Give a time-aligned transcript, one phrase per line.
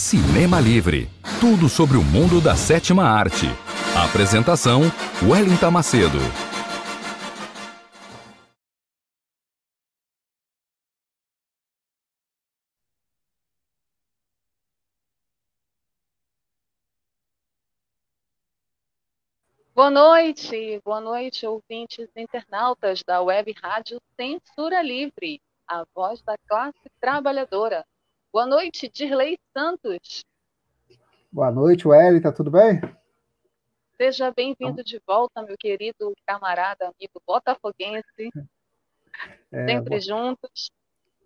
[0.00, 1.10] Cinema Livre.
[1.38, 3.44] Tudo sobre o mundo da sétima arte.
[3.94, 4.80] Apresentação:
[5.22, 6.18] Wellington Macedo.
[19.74, 26.90] Boa noite, boa noite, ouvintes internautas da Web Rádio Censura Livre, a voz da classe
[26.98, 27.84] trabalhadora.
[28.32, 30.24] Boa noite, Dirley Santos.
[31.32, 32.80] Boa noite, Wellington, tudo bem?
[33.96, 38.30] Seja bem-vindo de volta, meu querido camarada, amigo botafoguense.
[39.50, 40.00] É, Sempre bo...
[40.00, 40.70] juntos.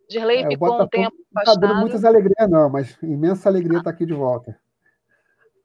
[0.09, 1.35] Dirley é, ficou um tempo afastado.
[1.35, 4.59] Não está dando muitas alegrias, não, mas imensa alegria estar tá aqui de volta.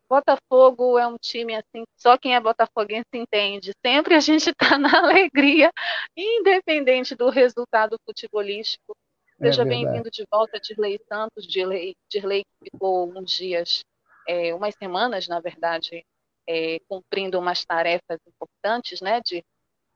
[0.10, 3.72] Botafogo é um time assim, só quem é botafoguense entende.
[3.86, 5.72] Sempre a gente está na alegria,
[6.18, 8.94] independente do resultado futebolístico.
[9.42, 11.48] É Seja é bem-vindo de volta, Dirley Santos.
[11.48, 13.86] Dirley, Dirley que ficou uns dias,
[14.28, 16.06] é, umas semanas, na verdade,
[16.46, 19.42] é, cumprindo umas tarefas importantes, né, de,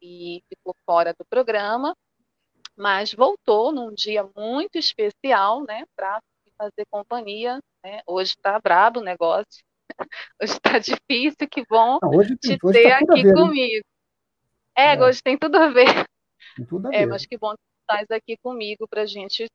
[0.01, 1.93] e ficou fora do programa,
[2.73, 6.21] mas voltou num dia muito especial, né, para
[6.57, 7.59] fazer companhia.
[7.83, 8.01] Né?
[8.07, 9.61] Hoje está brabo o negócio,
[10.41, 13.85] Hoje está difícil, que bom Não, hoje, te hoje ter tá aqui ver, comigo.
[14.75, 16.07] É, é, hoje tem tudo a ver.
[16.55, 17.07] Tem tudo a é, ver.
[17.07, 19.45] mas que bom estás aqui comigo para a gente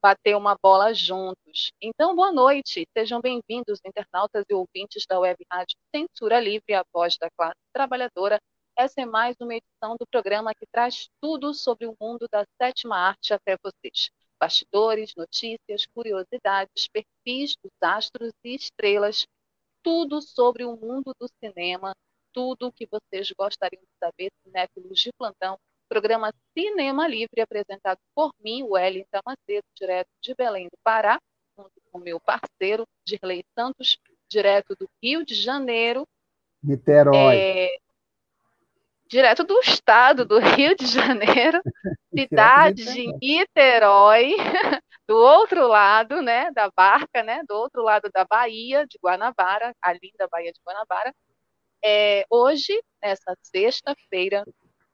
[0.00, 1.72] bater uma bola juntos.
[1.80, 2.86] Então, boa noite.
[2.96, 8.38] Sejam bem-vindos, internautas e ouvintes da Web Rádio Censura Livre, a voz da classe trabalhadora.
[8.76, 12.96] Essa é mais uma edição do programa que traz tudo sobre o mundo da sétima
[12.96, 14.10] arte até vocês.
[14.40, 19.26] Bastidores, notícias, curiosidades, perfis dos astros e estrelas
[19.82, 21.92] tudo sobre o mundo do cinema,
[22.32, 25.58] tudo o que vocês gostariam de saber, cinéfilos de plantão.
[25.92, 31.20] Programa Cinema Livre, apresentado por mim, Wellington Macedo, direto de Belém do Pará,
[31.54, 36.08] junto com meu parceiro, Dirley Santos, direto do Rio de Janeiro.
[36.64, 37.36] Niterói.
[37.36, 37.68] É,
[39.06, 41.60] direto do estado do Rio de Janeiro,
[42.18, 44.34] cidade de Niterói,
[45.06, 49.92] do outro lado, né, da barca, né, do outro lado da Bahia de Guanabara, a
[49.92, 51.14] linda Bahia de Guanabara.
[51.84, 54.42] É, hoje, nessa sexta-feira,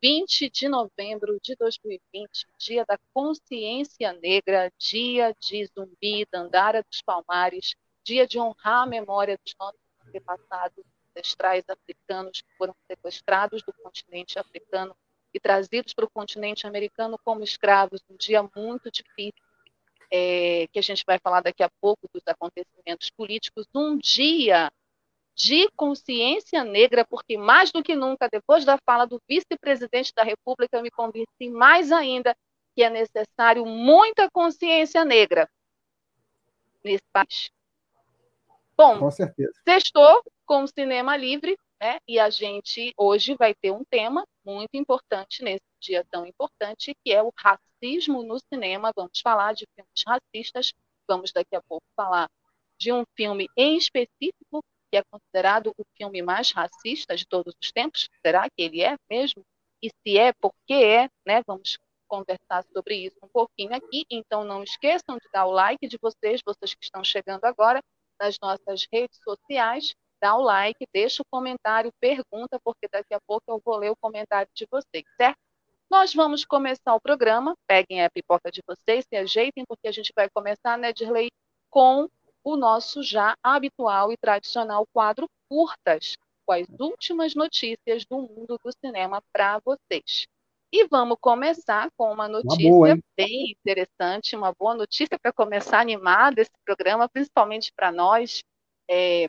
[0.00, 7.74] 20 de novembro de 2020, dia da consciência negra, dia de Zumbi, Dandara dos Palmares,
[8.04, 14.38] dia de honrar a memória dos nossos antepassados ancestrais africanos que foram sequestrados do continente
[14.38, 14.96] africano
[15.34, 19.42] e trazidos para o continente americano como escravos, um dia muito difícil,
[20.10, 24.70] é, que a gente vai falar daqui a pouco dos acontecimentos políticos, um dia
[25.38, 30.76] de consciência negra, porque mais do que nunca, depois da fala do vice-presidente da República,
[30.76, 32.36] eu me convenci mais ainda
[32.74, 35.48] que é necessário muita consciência negra
[36.82, 37.50] nesse país.
[38.76, 39.52] Bom, com certeza.
[39.66, 41.98] sextou com o Cinema Livre, né?
[42.06, 47.12] E a gente hoje vai ter um tema muito importante nesse dia tão importante, que
[47.12, 48.92] é o racismo no cinema.
[48.94, 50.72] Vamos falar de filmes racistas,
[51.06, 52.28] vamos daqui a pouco falar
[52.76, 57.72] de um filme em específico que é considerado o filme mais racista de todos os
[57.72, 58.08] tempos.
[58.24, 59.42] Será que ele é mesmo?
[59.82, 61.08] E se é, por que é?
[61.26, 61.42] Né?
[61.46, 61.78] Vamos
[62.08, 64.04] conversar sobre isso um pouquinho aqui.
[64.10, 67.80] Então, não esqueçam de dar o like de vocês, vocês que estão chegando agora,
[68.20, 69.94] nas nossas redes sociais.
[70.20, 73.96] Dá o like, deixa o comentário, pergunta, porque daqui a pouco eu vou ler o
[73.96, 75.38] comentário de vocês, certo?
[75.88, 77.54] Nós vamos começar o programa.
[77.66, 81.28] Peguem a pipoca de vocês, se ajeitem, porque a gente vai começar, né, Dirley,
[81.70, 82.08] com
[82.44, 88.70] o nosso já habitual e tradicional quadro Curtas, com as últimas notícias do mundo do
[88.84, 90.26] cinema para vocês.
[90.70, 95.80] E vamos começar com uma notícia uma boa, bem interessante, uma boa notícia para começar
[95.80, 98.42] animado esse programa, principalmente para nós
[98.88, 99.28] é,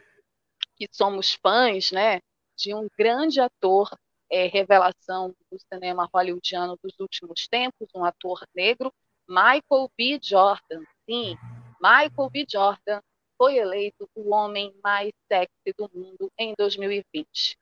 [0.76, 2.20] que somos fãs né,
[2.58, 3.90] de um grande ator,
[4.30, 8.94] é, revelação do cinema hollywoodiano dos últimos tempos, um ator negro,
[9.28, 10.20] Michael B.
[10.22, 10.84] Jordan.
[11.10, 11.38] Sim,
[11.82, 12.46] Michael B.
[12.50, 13.02] Jordan
[13.38, 17.58] foi eleito o homem mais sexy do mundo em 2020.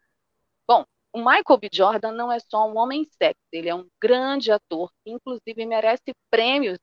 [0.68, 0.84] Bom,
[1.14, 1.70] o Michael B.
[1.72, 6.14] Jordan não é só um homem sexy, ele é um grande ator, que inclusive merece
[6.32, 6.80] prêmios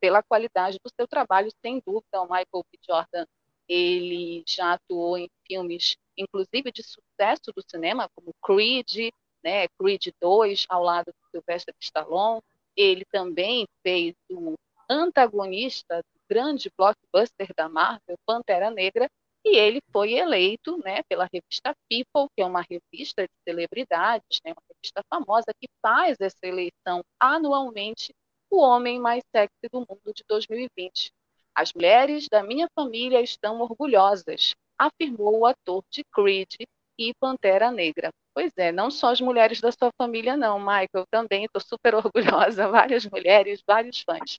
[0.00, 2.22] pela qualidade do seu trabalho, sem dúvida.
[2.22, 2.78] O Michael B.
[2.88, 3.26] Jordan
[3.68, 9.12] ele já atuou em filmes, inclusive de sucesso do cinema, como Creed,
[9.44, 12.40] né, Creed 2, ao lado do Sylvester Stallone.
[12.74, 14.54] Ele também fez o
[14.88, 19.08] antagonista grande blockbuster da Marvel, Pantera Negra,
[19.44, 24.52] e ele foi eleito né, pela revista People, que é uma revista de celebridades, né,
[24.52, 28.12] uma revista famosa que faz essa eleição anualmente,
[28.50, 31.12] o homem mais sexy do mundo de 2020.
[31.54, 36.54] As mulheres da minha família estão orgulhosas, afirmou o ator de Creed
[36.98, 38.10] e Pantera Negra.
[38.34, 41.04] Pois é, não só as mulheres da sua família, não, Michael.
[41.10, 42.68] Também estou super orgulhosa.
[42.68, 44.38] Várias mulheres, vários fãs.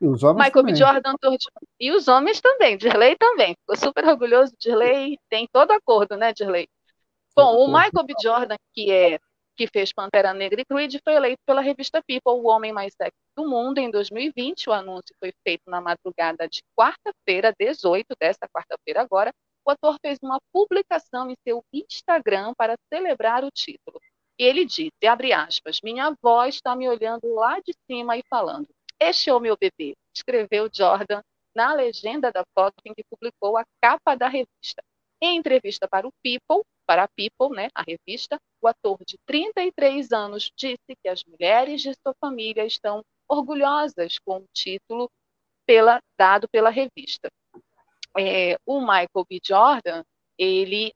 [0.00, 0.74] E os homens Michael também.
[0.74, 0.78] B.
[0.78, 1.14] Jordan,
[1.78, 2.76] e os homens também.
[2.76, 3.54] Dirley também.
[3.60, 4.54] Ficou super orgulhoso.
[4.58, 6.68] Dirley tem todo acordo, né, Dirley?
[7.36, 8.14] Bom, o Michael B.
[8.22, 9.18] Jordan, que é
[9.56, 13.12] que fez Pantera Negra e Creed, foi eleito pela revista People o homem mais sexy
[13.36, 14.70] do mundo em 2020.
[14.70, 19.30] O anúncio foi feito na madrugada de quarta-feira, 18 desta quarta-feira agora,
[19.62, 24.00] o ator fez uma publicação em seu Instagram para celebrar o título.
[24.38, 28.66] E ele disse, abre aspas, minha avó está me olhando lá de cima e falando,
[29.00, 31.22] este é o meu bebê, escreveu Jordan
[31.54, 34.82] na legenda da foto em que publicou a capa da revista.
[35.20, 40.12] Em entrevista para o People, para a People, né, a revista, o ator de 33
[40.12, 45.10] anos disse que as mulheres de sua família estão orgulhosas com o título
[45.66, 47.28] pela, dado pela revista
[48.18, 49.40] é, o Michael B.
[49.42, 50.02] Jordan,
[50.38, 50.92] ele,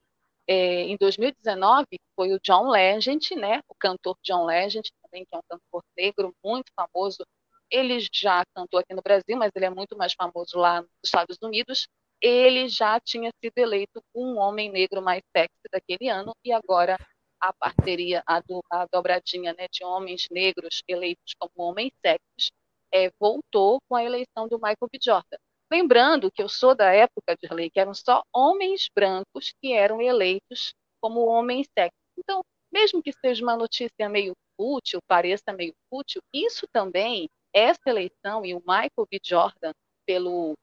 [0.47, 1.85] é, em 2019,
[2.15, 6.33] foi o John Legend, né, o cantor John Legend, também, que é um cantor negro
[6.43, 7.25] muito famoso.
[7.69, 11.37] Ele já cantou aqui no Brasil, mas ele é muito mais famoso lá nos Estados
[11.41, 11.87] Unidos.
[12.21, 16.97] Ele já tinha sido eleito um homem negro mais sexy daquele ano, e agora
[17.39, 22.51] a parceria, a, do, a dobradinha né, de homens negros eleitos como homens sexys,
[22.91, 24.97] é, voltou com a eleição do Michael B.
[25.01, 25.37] Jordan.
[25.71, 30.01] Lembrando que eu sou da época de lei que eram só homens brancos que eram
[30.01, 31.99] eleitos como homens sexos.
[32.17, 38.45] Então, mesmo que seja uma notícia meio fútil, pareça meio fútil, isso também, essa eleição
[38.45, 39.19] e o Michael B.
[39.23, 39.71] Jordan,
[40.05, 40.53] pelo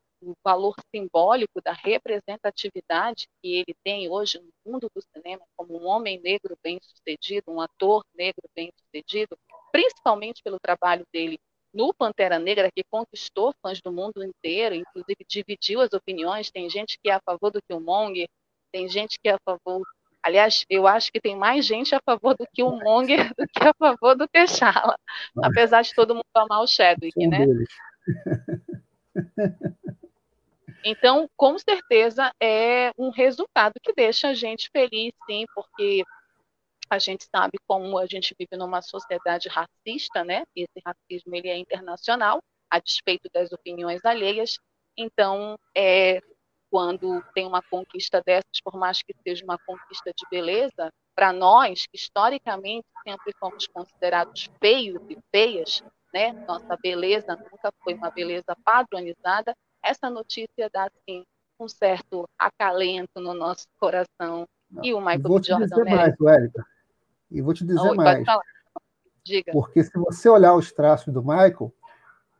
[0.45, 6.21] valor simbólico da representatividade que ele tem hoje no mundo do cinema como um homem
[6.21, 9.37] negro bem-sucedido, um ator negro bem-sucedido,
[9.73, 11.41] principalmente pelo trabalho dele
[11.75, 16.51] no Pantera Negra, que conquistou fãs do mundo inteiro, inclusive dividiu as opiniões.
[16.51, 18.29] Tem gente que é a favor do Killmonger,
[18.71, 19.83] tem gente que é a favor.
[20.23, 24.15] Aliás, eu acho que tem mais gente a favor do Killmonger do que a favor
[24.15, 24.97] do T'Challa,
[25.43, 27.47] apesar de todo mundo amar o Chadwick, né?
[30.85, 36.03] Então, com certeza, é um resultado que deixa a gente feliz, sim, porque
[36.91, 40.45] a gente sabe como a gente vive numa sociedade racista, né?
[40.55, 42.41] Esse racismo ele é internacional,
[42.71, 44.59] a despeito das opiniões alheias.
[44.97, 46.21] Então, é,
[46.73, 51.87] quando tem uma conquista dessas, por mais que seja uma conquista de beleza, para nós,
[51.87, 55.85] que historicamente sempre fomos considerados feios e feias,
[56.15, 56.33] né?
[56.49, 59.55] Nossa beleza nunca foi uma beleza padronizada.
[59.85, 61.27] Essa notícia dá assim
[61.61, 64.49] um certo acalento no nosso coração.
[64.83, 66.63] E o Michael Vou te Jordan dizer mais, Wellington.
[67.31, 68.27] E vou te dizer Oi, mais.
[69.23, 69.53] Diga.
[69.53, 71.71] Porque se você olhar os traços do Michael,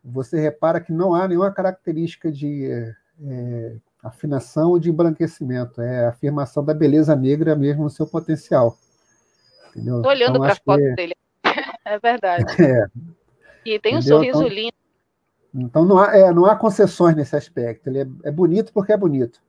[0.03, 5.81] você repara que não há nenhuma característica de é, afinação de embranquecimento.
[5.81, 8.77] É a afirmação da beleza negra mesmo no seu potencial.
[9.75, 10.95] Estou olhando então, para a foto que...
[10.95, 11.15] dele.
[11.85, 12.45] É verdade.
[12.63, 12.87] É.
[13.65, 14.19] E tem um Entendeu?
[14.19, 14.77] sorriso então, lindo.
[15.55, 17.89] Então não há, é, não há concessões nesse aspecto.
[17.89, 19.41] Ele é, é bonito porque é bonito.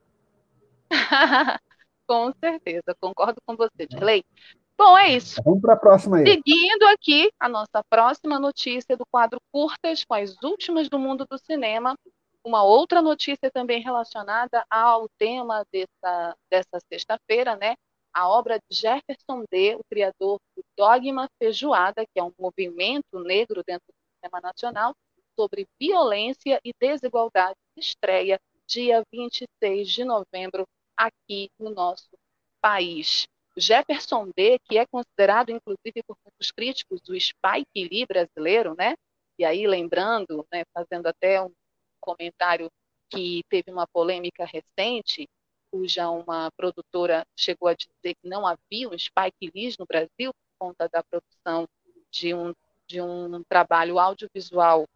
[2.05, 4.23] com certeza, concordo com você, Dirley.
[4.77, 5.41] Bom, é isso.
[5.43, 6.27] Vamos para a próxima aí.
[6.27, 11.37] Seguindo aqui a nossa próxima notícia do quadro Curtas com as últimas do mundo do
[11.37, 11.95] cinema.
[12.45, 17.75] Uma outra notícia também relacionada ao tema dessa, dessa sexta-feira, né?
[18.13, 23.63] A obra de Jefferson D., o criador do Dogma Feijoada, que é um movimento negro
[23.65, 24.93] dentro do cinema nacional,
[25.39, 32.09] sobre violência e desigualdade, estreia dia 26 de novembro aqui no nosso
[32.61, 33.25] país.
[33.57, 38.95] Jefferson D, que é considerado, inclusive, por muitos críticos, o Spike Lee brasileiro, né?
[39.37, 41.51] E aí, lembrando, né, fazendo até um
[42.03, 42.69] comentário
[43.09, 45.27] que teve uma polêmica recente,
[45.71, 50.67] cuja uma produtora chegou a dizer que não havia um Spike Lee no Brasil por
[50.67, 51.67] conta da produção
[52.11, 52.53] de um,
[52.87, 54.87] de um trabalho audiovisual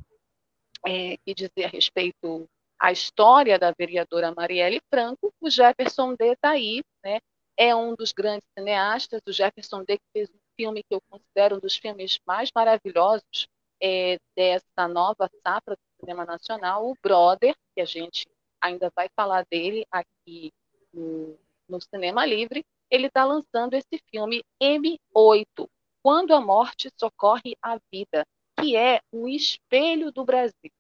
[0.86, 2.48] é, que dizia a respeito
[2.80, 7.20] à história da vereadora Marielle Franco, o Jefferson D está aí, né,
[7.58, 11.58] é um dos grandes cineastas, o Jefferson D, que fez um filme que eu considero
[11.58, 13.48] um dos filmes mais maravilhosos
[13.82, 18.28] é, dessa nova safra do cinema nacional, o Brother, que a gente
[18.62, 20.52] ainda vai falar dele aqui
[20.94, 21.38] no,
[21.68, 22.66] no Cinema Livre.
[22.90, 25.70] Ele está lançando esse filme M8,
[26.02, 28.26] Quando a Morte Socorre a Vida,
[28.60, 30.72] que é um espelho do Brasil.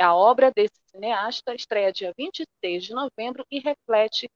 [0.00, 4.28] A obra desse cineasta estreia dia 26 de novembro e reflete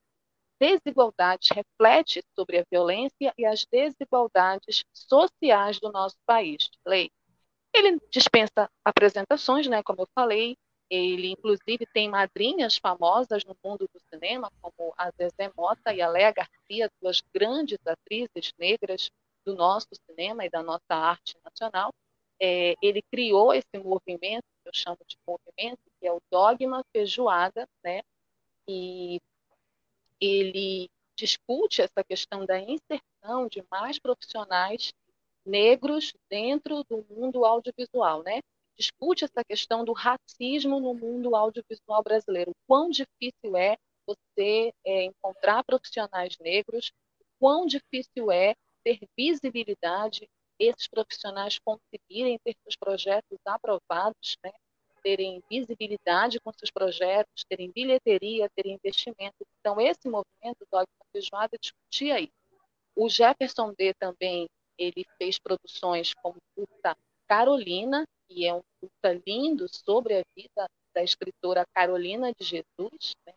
[0.60, 6.68] desigualdades, reflete sobre a violência e as desigualdades sociais do nosso país.
[6.86, 7.10] Lei.
[7.74, 10.56] Ele dispensa apresentações, né, como eu falei,
[10.90, 16.08] Ele, inclusive, tem madrinhas famosas no mundo do cinema, como a Zezé Mota e a
[16.08, 19.10] Léa Garcia, duas grandes atrizes negras
[19.44, 21.92] do nosso cinema e da nossa arte nacional.
[22.40, 27.68] É, ele criou esse movimento, que eu chamo de movimento, que é o Dogma Feijoada,
[27.84, 28.00] né?
[28.68, 29.20] e
[30.20, 34.92] ele discute essa questão da inserção de mais profissionais
[35.48, 38.40] negros dentro do mundo audiovisual, né?
[38.78, 42.52] discute essa questão do racismo no mundo audiovisual brasileiro.
[42.66, 43.76] Quão difícil é
[44.06, 46.92] você é, encontrar profissionais negros,
[47.40, 50.28] quão difícil é ter visibilidade,
[50.58, 54.52] esses profissionais conseguirem ter seus projetos aprovados, né?
[55.02, 59.36] terem visibilidade com seus projetos, terem bilheteria, terem investimento.
[59.60, 62.32] Então, esse movimento do Dogma Feijoada discutia isso.
[62.96, 63.94] O Jefferson D.
[63.94, 70.68] também ele fez produções como Curta Carolina, que é um curta lindo sobre a vida
[70.94, 73.34] da escritora Carolina de Jesus, né?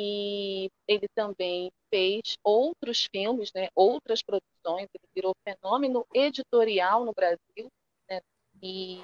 [0.00, 7.68] e ele também fez outros filmes, né, outras produções, ele virou fenômeno editorial no Brasil,
[8.08, 8.20] né,
[8.62, 9.00] e,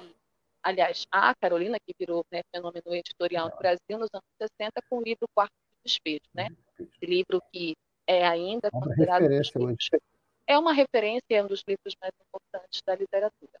[0.63, 5.03] aliás, a Carolina, que virou né, fenômeno editorial no Brasil nos anos 60, com o
[5.03, 6.47] livro Quarto de Despejo, né,
[6.79, 7.75] esse livro que
[8.07, 9.23] é ainda uma considerado...
[9.23, 9.99] Referência.
[10.47, 13.59] É uma referência, é um dos livros mais importantes da literatura.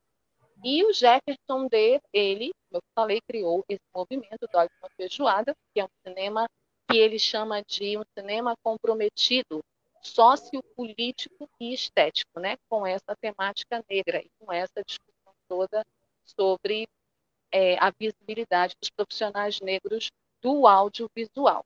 [0.63, 5.85] E o Jefferson D, ele, como eu falei, criou esse movimento Dogma Feijoada, que é
[5.85, 6.47] um cinema
[6.89, 9.63] que ele chama de um cinema comprometido
[10.01, 15.83] sociopolítico e estético, né, com essa temática negra e com essa discussão toda
[16.23, 16.87] sobre
[17.51, 20.11] é, a visibilidade dos profissionais negros
[20.41, 21.65] do audiovisual.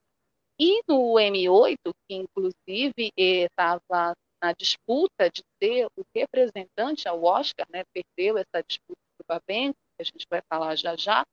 [0.58, 7.84] E no M8, que inclusive estava na disputa de ser o representante ao Oscar, né,
[7.92, 11.24] perdeu essa disputa do Babenco, que a gente vai falar já já,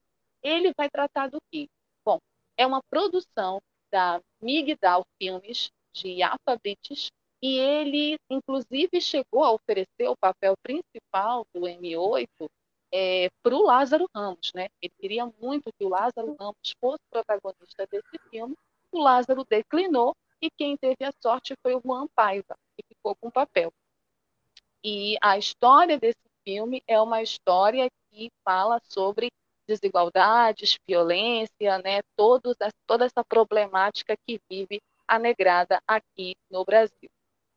[0.44, 1.68] ele vai tratar do quê?
[2.06, 2.20] Bom,
[2.58, 3.62] é uma produção
[3.92, 7.10] da Migdal Filmes, de Yafa Brites,
[7.42, 12.28] e ele, inclusive, chegou a oferecer o papel principal do M8
[12.92, 14.52] é, para o Lázaro Ramos.
[14.56, 14.68] Né?
[14.82, 18.56] Ele queria muito que o Lázaro Ramos fosse protagonista desse filme,
[18.92, 22.67] o Lázaro declinou, e quem teve a sorte foi o Juan Paiva, que
[22.98, 23.72] ficou com papel.
[24.84, 29.30] E a história desse filme é uma história que fala sobre
[29.68, 37.10] desigualdades, violência, né, todos, toda essa problemática que vive a negrada aqui no Brasil.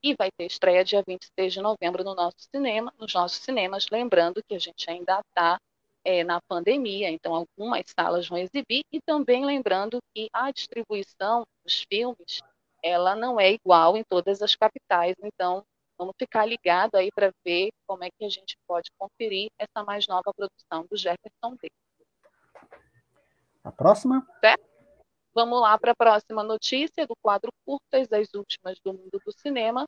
[0.03, 4.43] E vai ter estreia dia 26 de novembro no nosso cinema, nos nossos cinemas, lembrando
[4.43, 5.61] que a gente ainda está
[6.05, 11.85] é, na pandemia, então algumas salas vão exibir, e também lembrando que a distribuição dos
[11.89, 12.41] filmes
[12.83, 15.65] ela não é igual em todas as capitais, então
[15.99, 20.07] vamos ficar ligado aí para ver como é que a gente pode conferir essa mais
[20.07, 21.71] nova produção do Jefferson D.
[23.63, 24.27] A próxima?
[24.41, 24.71] Certo?
[25.35, 29.87] Vamos lá para a próxima notícia do quadro Curtas, as últimas do mundo do cinema.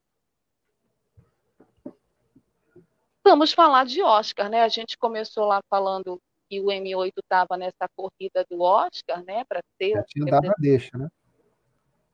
[3.24, 4.62] Vamos falar de Oscar, né?
[4.62, 9.44] A gente começou lá falando que o M8 estava nessa corrida do Oscar, né?
[9.44, 9.92] Para ter.
[9.92, 11.08] Já tinha dado a deixa, né?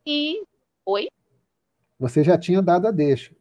[0.07, 0.43] E
[0.91, 1.11] Oi?
[1.99, 3.37] Você já tinha dado a deixa.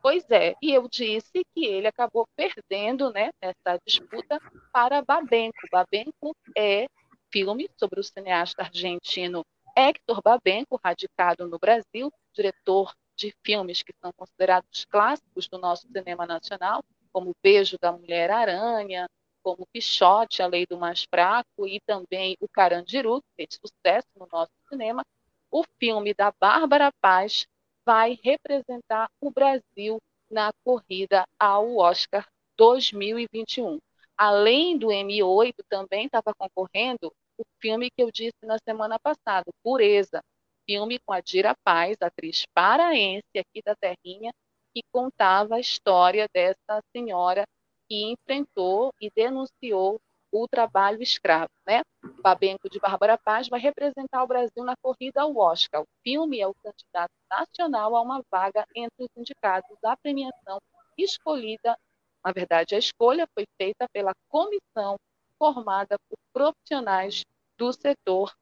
[0.00, 4.40] Pois é, e eu disse que ele acabou perdendo né, nessa disputa
[4.72, 5.58] para Babenco.
[5.70, 6.86] Babenco é
[7.30, 9.44] filme sobre o cineasta argentino
[9.76, 16.24] Héctor Babenco, radicado no Brasil, diretor de filmes que são considerados clássicos do nosso cinema
[16.24, 16.82] nacional,
[17.12, 19.06] como Beijo da Mulher Aranha,
[19.42, 24.26] como Pichote, A Lei do Mais Fraco e também O Carandiru, que fez sucesso no
[24.32, 25.04] nosso cinema,
[25.50, 27.46] o filme da Bárbara Paz
[27.84, 29.98] vai representar o Brasil
[30.30, 32.26] na corrida ao Oscar
[32.56, 33.78] 2021.
[34.16, 40.22] Além do M8, também estava concorrendo o filme que eu disse na semana passada, Pureza,
[40.66, 44.32] filme com a Dira Paz, atriz paraense aqui da Terrinha,
[44.74, 47.44] que contava a história dessa senhora
[47.88, 50.00] que enfrentou e denunciou
[50.32, 51.50] o trabalho escravo.
[51.66, 51.82] Né?
[52.22, 55.82] Babenco de Bárbara Paz vai representar o Brasil na corrida ao Oscar.
[55.82, 60.60] O filme é o candidato nacional a uma vaga entre os indicados da premiação
[60.96, 61.76] escolhida.
[62.24, 64.96] Na verdade, a escolha foi feita pela comissão
[65.38, 67.22] formada por profissionais
[67.58, 68.34] do setor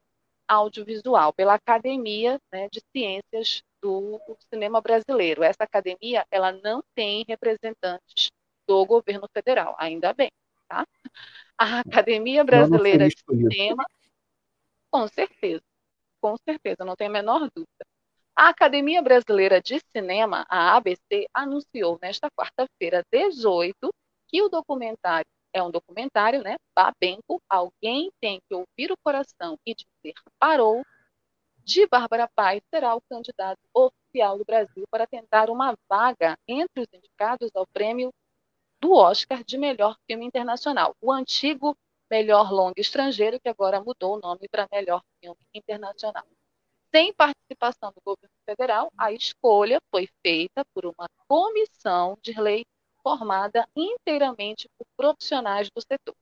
[0.49, 4.21] audiovisual, pela Academia né, de Ciências do
[4.53, 5.43] Cinema Brasileiro.
[5.43, 8.31] Essa academia ela não tem representantes
[8.67, 10.31] do governo federal, ainda bem.
[10.69, 10.87] Tá?
[11.59, 13.85] A Academia Brasileira de Cinema,
[14.91, 15.63] com certeza,
[16.21, 17.85] com certeza, não tem a menor dúvida.
[18.37, 23.95] A Academia Brasileira de Cinema, a ABC, anunciou nesta quarta-feira, 18,
[24.29, 26.57] que o documentário é um documentário, né?
[26.75, 30.85] Babenco, Alguém Tem que Ouvir o Coração e Dizer Parou,
[31.59, 36.89] de Bárbara Paz, será o candidato oficial do Brasil para tentar uma vaga entre os
[36.93, 38.13] indicados ao prêmio
[38.85, 40.95] do Oscar de melhor filme internacional.
[41.01, 41.75] O antigo
[42.11, 46.27] melhor longa estrangeiro, que agora mudou o nome para melhor filme internacional.
[46.95, 52.67] Sem participação do governo federal, a escolha foi feita por uma comissão de lei
[53.03, 56.15] formada inteiramente por profissionais do setor.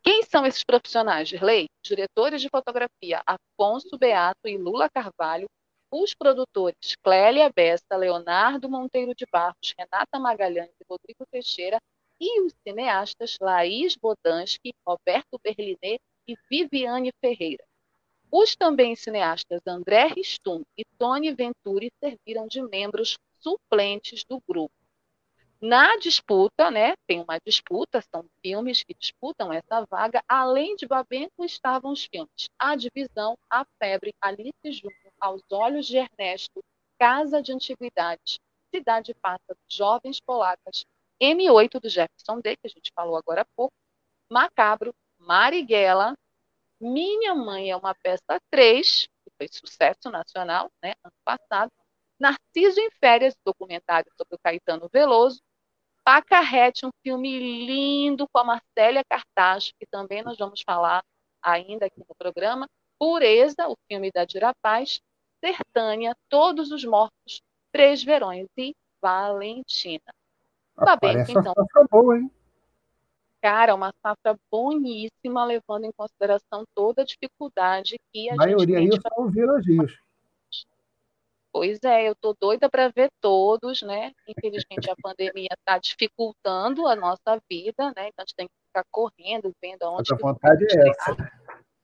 [0.00, 1.66] Quem são esses profissionais de lei?
[1.82, 5.48] Diretores de fotografia Afonso Beato e Lula Carvalho,
[5.90, 11.78] os produtores Clélia Bessa, Leonardo Monteiro de Barros, Renata Magalhães e Rodrigo Teixeira,
[12.20, 17.64] e os cineastas Laís Bodansky, Roberto Berlinet e Viviane Ferreira.
[18.30, 24.74] Os também cineastas André Ristum e Tony Venturi serviram de membros suplentes do grupo.
[25.60, 30.22] Na disputa, né, tem uma disputa, são filmes que disputam essa vaga.
[30.28, 35.96] Além de Babenco, estavam os filmes A Divisão, A Febre, Alice Júnior, Aos Olhos de
[35.98, 36.62] Ernesto,
[36.98, 38.38] Casa de Antiguidades,
[38.74, 40.84] Cidade Passa, Jovens Polacas,
[41.20, 43.72] M8 do Jefferson D, que a gente falou agora há pouco,
[44.30, 46.14] Macabro, Marighella,
[46.80, 51.72] Minha Mãe é uma peça 3, que foi sucesso nacional, né, ano passado,
[52.18, 55.40] Narciso em Férias, documentário sobre o Caetano Veloso,
[56.04, 61.04] Pacarrete, um filme lindo com a Marcélia Cartacho, que também nós vamos falar
[61.42, 62.66] ainda aqui no programa.
[62.98, 64.52] Pureza, o filme da Dira
[65.40, 65.56] Paz.
[65.56, 70.12] Sertânia, Todos os Mortos, Três Verões e Valentina.
[70.76, 71.42] Tá bem, então.
[71.54, 72.30] Safra boa, hein?
[73.40, 78.90] Cara, uma safra boníssima, levando em consideração toda a dificuldade que a, a maioria gente
[78.90, 79.00] tem.
[79.06, 79.98] A maioria são elogios.
[81.52, 84.12] Pois é, eu tô doida para ver todos, né?
[84.28, 88.08] Infelizmente a pandemia está dificultando a nossa vida, né?
[88.08, 90.12] Então a gente tem que ficar correndo, vendo aonde.
[90.12, 91.16] A vontade é essa.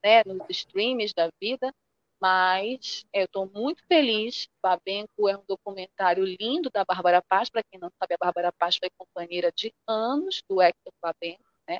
[0.03, 0.23] Né?
[0.25, 1.73] Nos streams da vida.
[2.21, 4.47] Mas é, eu estou muito feliz.
[4.61, 7.49] Babenco é um documentário lindo da Bárbara Paz.
[7.49, 11.43] Para quem não sabe, a Bárbara Paz foi companheira de anos do Hector Babenco.
[11.67, 11.79] Né?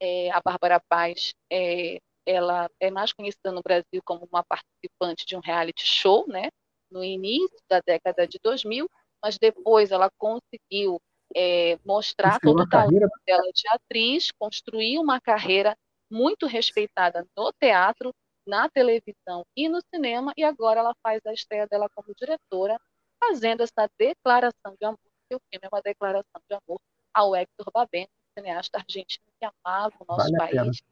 [0.00, 5.36] É, a Bárbara Paz é, ela é mais conhecida no Brasil como uma participante de
[5.36, 6.48] um reality show, né?
[6.92, 8.88] no início da década de 2000,
[9.22, 11.00] mas depois ela conseguiu
[11.34, 15.76] é, mostrar todo o talento dela de atriz, construir uma carreira
[16.10, 18.12] muito respeitada no teatro,
[18.46, 22.80] na televisão e no cinema, e agora ela faz a estreia dela como diretora,
[23.18, 26.80] fazendo essa declaração de amor, que o filme é uma declaração de amor
[27.14, 30.82] ao Hector Babenco, cineasta argentino que amava o nosso vale país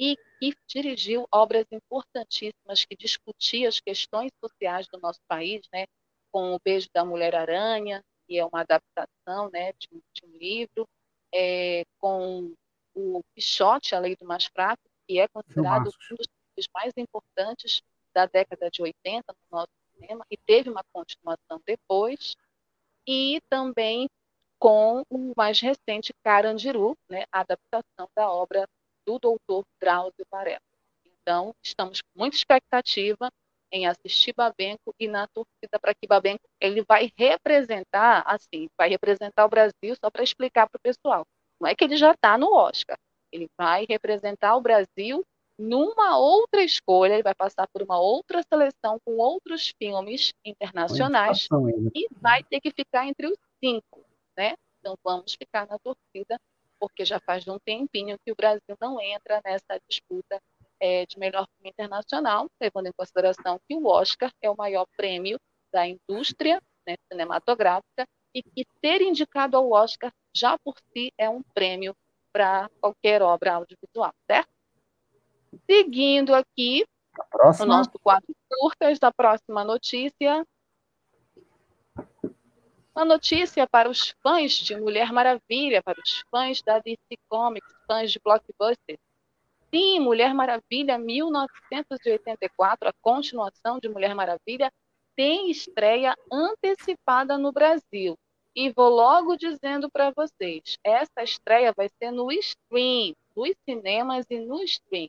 [0.00, 5.86] e que dirigiu obras importantíssimas que discutiam as questões sociais do nosso país, né,
[6.32, 10.88] com O Beijo da Mulher-Aranha, que é uma adaptação né, de, um, de um livro,
[11.34, 12.54] é, com
[12.94, 16.26] o Pichote, A Lei do Mais Fraco, que é considerado um dos
[16.60, 17.82] filmes mais importantes
[18.14, 22.36] da década de 80 no nosso cinema, e teve uma continuação depois,
[23.06, 24.08] e também
[24.58, 28.68] com o mais recente Carandiru, né, a adaptação da obra
[29.06, 30.60] do doutor Drauzio Varela.
[31.04, 33.30] Então, estamos com muita expectativa
[33.72, 39.44] em assistir Babenco e na torcida para que Babenco ele vai representar, assim, vai representar
[39.46, 41.24] o Brasil só para explicar para o pessoal.
[41.60, 42.98] Não é que ele já está no Oscar,
[43.30, 45.24] ele vai representar o Brasil
[45.60, 51.46] numa outra escolha, ele vai passar por uma outra seleção com outros filmes internacionais
[51.94, 54.02] e vai ter que ficar entre os cinco,
[54.36, 54.54] né?
[54.78, 56.40] Então vamos ficar na torcida
[56.78, 60.40] porque já faz um tempinho que o Brasil não entra nessa disputa
[60.80, 65.38] é, de melhor filme internacional, levando em consideração que o Oscar é o maior prêmio
[65.70, 71.42] da indústria né, cinematográfica e que ter indicado ao Oscar já por si é um
[71.52, 71.94] prêmio
[72.32, 74.59] para qualquer obra audiovisual, certo?
[75.66, 76.84] Seguindo aqui
[77.60, 80.46] o nosso quadro curtas da próxima notícia,
[82.94, 88.12] uma notícia para os fãs de Mulher Maravilha, para os fãs da DC Comics, fãs
[88.12, 88.98] de blockbuster.
[89.72, 94.72] Sim, Mulher Maravilha 1984, a continuação de Mulher Maravilha,
[95.16, 98.18] tem estreia antecipada no Brasil.
[98.54, 104.40] E vou logo dizendo para vocês, essa estreia vai ser no stream, nos cinemas e
[104.40, 105.08] no stream.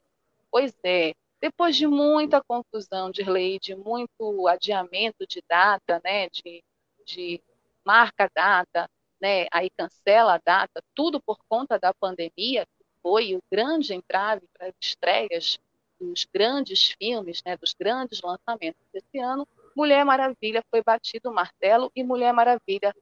[0.51, 6.63] Pois é, depois de muita confusão de lei, de muito adiamento de data, né, de,
[7.05, 7.41] de
[7.85, 8.89] marca data,
[9.21, 14.45] né, aí cancela a data, tudo por conta da pandemia, que foi o grande entrave
[14.53, 15.57] para as estreias
[15.99, 21.89] dos grandes filmes, né, dos grandes lançamentos desse ano, Mulher Maravilha foi batido o martelo
[21.95, 22.93] e Mulher Maravilha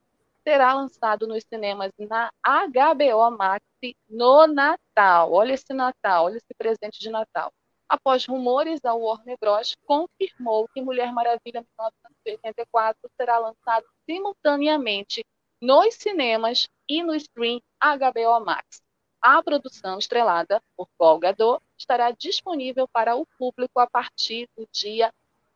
[0.50, 3.64] será lançado nos cinemas na HBO Max
[4.10, 5.32] no Natal.
[5.32, 7.54] Olha esse Natal, olha esse presente de Natal.
[7.88, 9.76] Após rumores, a Warner Bros.
[9.86, 15.24] confirmou que Mulher Maravilha 1984 será lançado simultaneamente
[15.62, 18.82] nos cinemas e no stream HBO Max.
[19.22, 25.14] A produção estrelada por Gal Gadot estará disponível para o público a partir do dia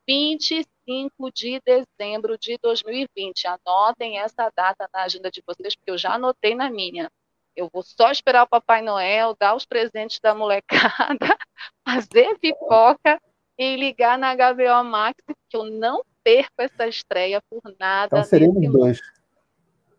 [0.07, 3.47] 25 de dezembro de 2020.
[3.47, 7.09] Anotem essa data na agenda de vocês, porque eu já anotei na minha.
[7.55, 11.37] Eu vou só esperar o Papai Noel dar os presentes da molecada,
[11.87, 13.21] fazer pipoca
[13.57, 15.17] e ligar na HBO Max,
[15.49, 18.17] que eu não perco essa estreia por nada.
[18.17, 18.99] Então seremos dois.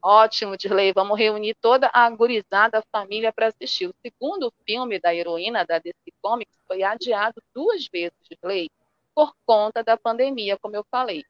[0.02, 0.92] Ótimo, Dirley.
[0.92, 3.86] Vamos reunir toda a gurizada, a família para assistir.
[3.86, 8.68] O segundo filme da heroína da DC Comics foi adiado duas vezes, Dirley
[9.14, 11.24] por conta da pandemia, como eu falei.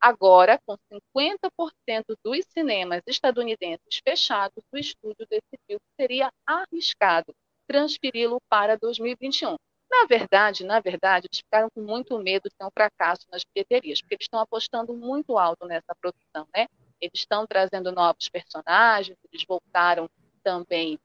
[0.00, 7.32] Agora, com 50% dos cinemas estadunidenses fechados, o estúdio decidiu que seria arriscado
[7.68, 9.56] transferi-lo para 2021.
[9.90, 14.00] Na verdade, na verdade, eles ficaram com muito medo de ter um fracasso nas bilheterias,
[14.00, 16.66] porque eles estão apostando muito alto nessa produção, né?
[17.00, 20.08] Eles estão trazendo novos personagens, eles voltaram
[20.42, 20.98] também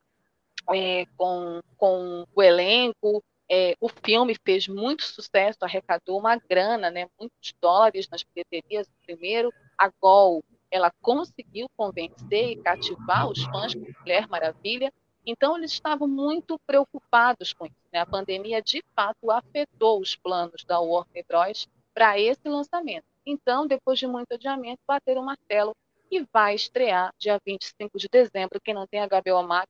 [0.74, 7.08] é, com, com o elenco, é, o filme fez muito sucesso, arrecadou uma grana, né,
[7.18, 8.88] muitos dólares nas bilheterias.
[9.06, 14.92] Primeiro, a Gol, ela conseguiu convencer e cativar os fãs com Mulher Maravilha.
[15.24, 17.74] Então, eles estavam muito preocupados com isso.
[17.92, 18.00] Né?
[18.00, 21.66] A pandemia, de fato, afetou os planos da Warner Bros.
[21.94, 23.04] para esse lançamento.
[23.26, 25.74] Então, depois de muito adiamento, bateram o martelo
[26.10, 28.60] e vai estrear dia 25 de dezembro.
[28.62, 29.68] Quem não tem HBO Max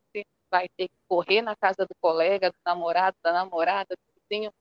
[0.51, 4.53] vai ter que correr na casa do colega, do namorado, da namorada, do vizinho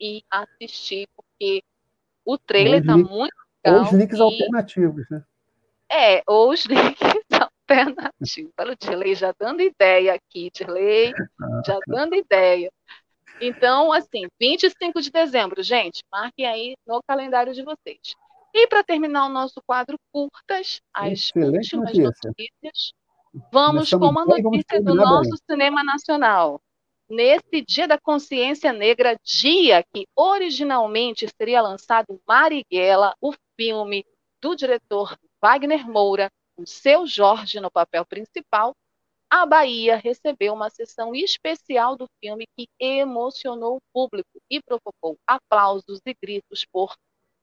[0.00, 1.62] e assistir, porque
[2.24, 3.80] o trailer está muito legal.
[3.80, 4.22] Ou os links e...
[4.22, 5.24] alternativos, né?
[5.90, 6.98] É, ou os links
[7.30, 8.52] alternativos.
[8.58, 11.12] Olha o Dirley já dando ideia aqui, Dirley,
[11.66, 12.70] já dando ideia.
[13.40, 18.14] Então, assim, 25 de dezembro, gente, marquem aí no calendário de vocês.
[18.52, 22.28] E para terminar o nosso quadro curtas, as Excelente últimas notícia.
[22.28, 22.92] notícias
[23.50, 25.38] Vamos com uma notícia do nosso bem.
[25.50, 26.60] cinema nacional.
[27.08, 34.06] Nesse Dia da Consciência Negra, dia que originalmente seria lançado Marighella, o filme
[34.40, 38.72] do diretor Wagner Moura, com seu Jorge no papel principal,
[39.28, 46.00] a Bahia recebeu uma sessão especial do filme que emocionou o público e provocou aplausos
[46.06, 46.94] e gritos por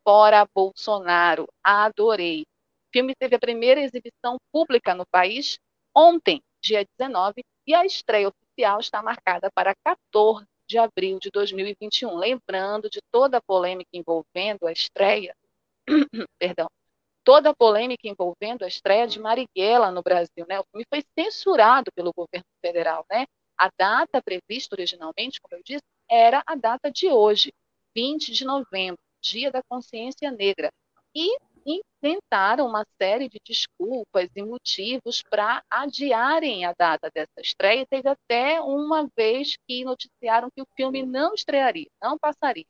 [0.07, 1.47] Fora Bolsonaro.
[1.61, 2.43] Adorei.
[2.43, 5.59] O filme teve a primeira exibição pública no país
[5.95, 12.15] ontem, dia 19, e a estreia oficial está marcada para 14 de abril de 2021.
[12.15, 15.35] Lembrando de toda a polêmica envolvendo a estreia,
[16.39, 16.69] perdão,
[17.23, 20.59] toda a polêmica envolvendo a estreia de Marighella no Brasil, né?
[20.59, 23.25] O filme foi censurado pelo governo federal, né?
[23.57, 27.53] A data prevista originalmente, como eu disse, era a data de hoje,
[27.95, 30.71] 20 de novembro, Dia da Consciência Negra.
[31.13, 37.85] E inventaram uma série de desculpas e motivos para adiarem a data dessa estreia.
[37.85, 42.65] Teve até uma vez que noticiaram que o filme não estrearia, não passaria.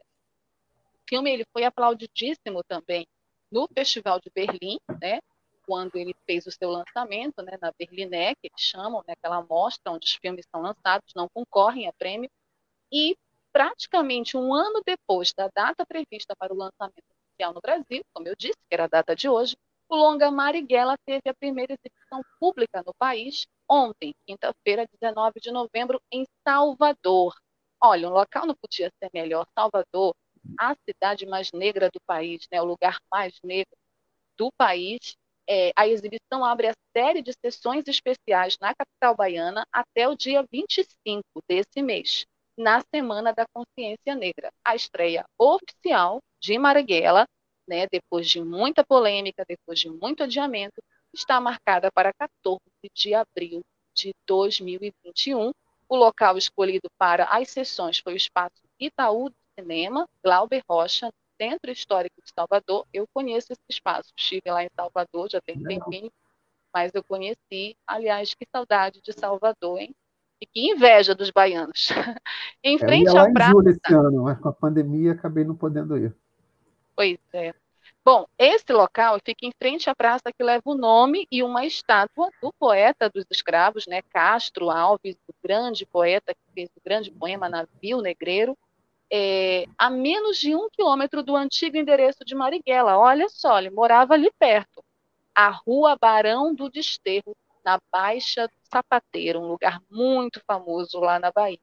[0.96, 3.08] O filme ele foi aplaudidíssimo também
[3.52, 5.20] no Festival de Berlim, né?
[5.66, 10.06] Quando ele fez o seu lançamento, né, na Berlinec, eles chamam, né, aquela mostra onde
[10.06, 12.30] os filmes são lançados, não concorrem a prêmio,
[12.92, 13.16] e
[13.54, 18.36] praticamente um ano depois da data prevista para o lançamento oficial no Brasil, como eu
[18.38, 19.56] disse, que era a data de hoje,
[19.90, 26.02] o longa Marighella teve a primeira exibição pública no país ontem, quinta-feira, 19 de novembro,
[26.12, 27.34] em Salvador.
[27.82, 29.46] Olha, um local não podia ser melhor.
[29.58, 30.14] Salvador,
[30.60, 33.76] a cidade mais negra do país, né, o lugar mais negro
[34.38, 35.16] do país.
[35.50, 40.46] É, a exibição abre a série de sessões especiais na capital baiana até o dia
[40.50, 42.26] 25 desse mês,
[42.58, 44.52] na Semana da Consciência Negra.
[44.64, 47.28] A estreia oficial de Marighella,
[47.68, 50.82] né, depois de muita polêmica, depois de muito adiamento,
[51.14, 52.60] está marcada para 14
[52.94, 53.62] de abril
[53.94, 55.52] de 2021.
[55.88, 61.72] O local escolhido para as sessões foi o espaço Itaú do Cinema, Glauber Rocha, Centro
[61.72, 62.86] Histórico de Salvador.
[62.94, 66.12] Eu conheço esse espaço, estive lá em Salvador, já tem um tempinho,
[66.74, 67.76] mas eu conheci.
[67.86, 69.94] Aliás, que saudade de Salvador, hein?
[70.40, 71.90] E que inveja dos baianos.
[72.64, 73.52] em frente eu ia à lá praça.
[73.52, 76.16] Em julho esse ano, mas com a pandemia acabei não podendo ir.
[77.02, 77.52] Pois é.
[78.06, 82.30] Bom, esse local fica em frente à praça que leva o nome e uma estátua
[82.42, 87.50] do poeta dos escravos, né, Castro Alves, o grande poeta que fez o grande poema
[87.50, 88.56] Navio Negreiro,
[89.12, 92.98] é, a menos de um quilômetro do antigo endereço de Marighella.
[93.00, 94.84] Olha só, ele morava ali perto.
[95.36, 97.36] a Rua Barão do Desterro,
[97.66, 101.60] na Baixa do Sapateiro, um lugar muito famoso lá na Bahia.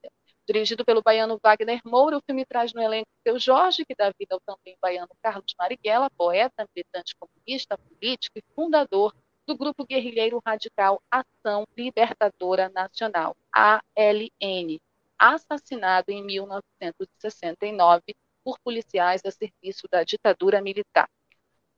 [0.49, 4.35] Dirigido pelo baiano Wagner Moura, o filme traz no elenco seu Jorge, que dá vida
[4.35, 9.15] ao também baiano Carlos Marighella, poeta, militante comunista, político e fundador
[9.47, 14.81] do grupo guerrilheiro radical Ação Libertadora Nacional, ALN,
[15.19, 21.11] assassinado em 1969 por policiais a serviço da ditadura militar.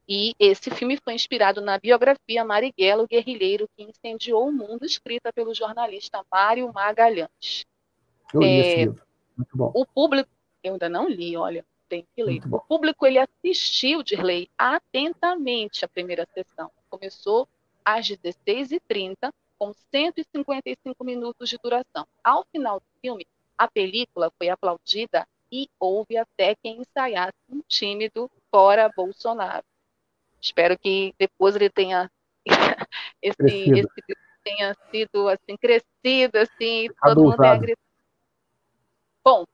[0.08, 5.32] E esse filme foi inspirado na biografia Marighella, o guerrilheiro que incendiou o mundo, escrita
[5.32, 7.64] pelo jornalista Mário Magalhães.
[8.32, 9.02] Eu li é, esse livro.
[9.36, 9.72] Muito bom.
[9.74, 10.28] O público,
[10.62, 12.40] eu ainda não li, olha, tem que ler.
[12.50, 16.70] O público ele assistiu Dirley atentamente a primeira sessão.
[16.88, 17.48] Começou
[17.84, 22.06] às 16h30, com 155 minutos de duração.
[22.22, 23.26] Ao final do filme,
[23.58, 29.64] a película foi aplaudida e houve até quem ensaiasse um tímido fora Bolsonaro.
[30.40, 32.10] Espero que depois ele tenha
[33.20, 37.89] esse, esse tenha sido assim crescido assim, todo mundo tenha gritado.
[39.24, 39.44] Bom,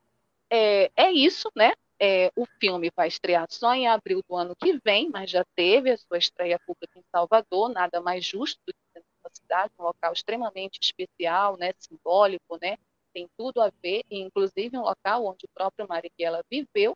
[0.49, 1.73] é, é isso, né?
[1.99, 5.91] É, o filme vai estrear só em abril do ano que vem, mas já teve
[5.91, 10.13] a sua estreia pública em Salvador, nada mais justo do que uma cidade, um local
[10.13, 12.77] extremamente especial, né, simbólico, né,
[13.13, 16.95] tem tudo a ver, inclusive um local onde o próprio Marighella viveu,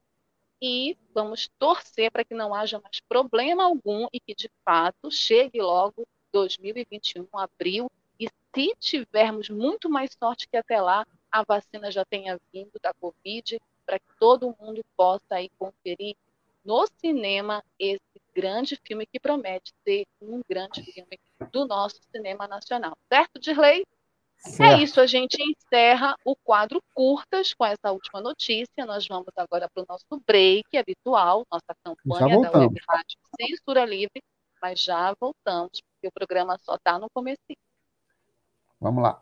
[0.62, 5.60] e vamos torcer para que não haja mais problema algum e que, de fato, chegue
[5.62, 12.04] logo 2021, abril, e se tivermos muito mais sorte que até lá a vacina já
[12.06, 16.16] tenha vindo da Covid, para que todo mundo possa aí conferir
[16.64, 18.02] no cinema esse
[18.34, 21.20] grande filme que promete ser um grande filme
[21.52, 22.98] do nosso cinema nacional.
[23.12, 23.84] Certo, Dirley?
[24.46, 24.80] É certo.
[24.80, 28.86] É isso, a gente encerra o quadro curtas com essa última notícia.
[28.86, 34.22] Nós vamos agora para o nosso break habitual, nossa campanha da Web Rádio Censura Livre,
[34.62, 37.40] mas já voltamos, porque o programa só está no começo.
[38.80, 39.22] Vamos lá.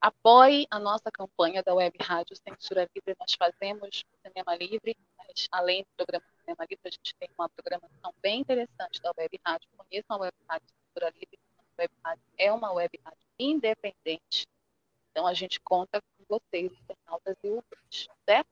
[0.00, 3.16] Apoie a nossa campanha da Web Rádio Censura Livre.
[3.18, 8.14] Nós fazemos cinema livre, mas além do programa Cinema Livre, a gente tem uma programação
[8.22, 9.68] bem interessante da Web Rádio.
[9.76, 11.38] Conheçam a Web Rádio Censura Livre.
[11.58, 14.46] A Web Rádio é uma web rádio independente.
[15.10, 18.48] Então a gente conta com vocês, internautas e ouvintes, certo?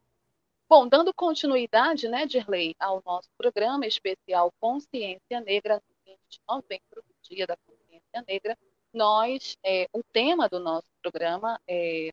[0.68, 7.04] Bom, dando continuidade, né, Dirley, ao nosso programa especial Consciência Negra, no 20 de novembro,
[7.22, 8.59] Dia da Consciência Negra,
[8.96, 12.09] nós, é, o tema do nosso programa é,